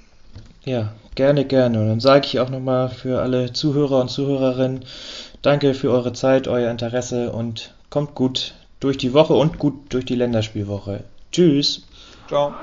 Ja, 0.64 0.92
gerne, 1.14 1.44
gerne. 1.44 1.80
Und 1.80 1.88
dann 1.88 2.00
sage 2.00 2.26
ich 2.26 2.40
auch 2.40 2.50
nochmal 2.50 2.88
für 2.88 3.20
alle 3.20 3.52
Zuhörer 3.52 4.00
und 4.00 4.09
Zuhörerinnen, 4.09 4.85
danke 5.42 5.74
für 5.74 5.90
eure 5.90 6.12
Zeit, 6.12 6.48
euer 6.48 6.70
Interesse 6.70 7.33
und 7.33 7.74
kommt 7.90 8.14
gut 8.14 8.54
durch 8.80 8.96
die 8.96 9.12
Woche 9.12 9.35
und 9.35 9.59
gut 9.59 9.74
durch 9.90 10.07
die 10.07 10.16
Länderspielwoche. 10.16 11.04
Tschüss. 11.33 11.87
Ciao. 12.28 12.54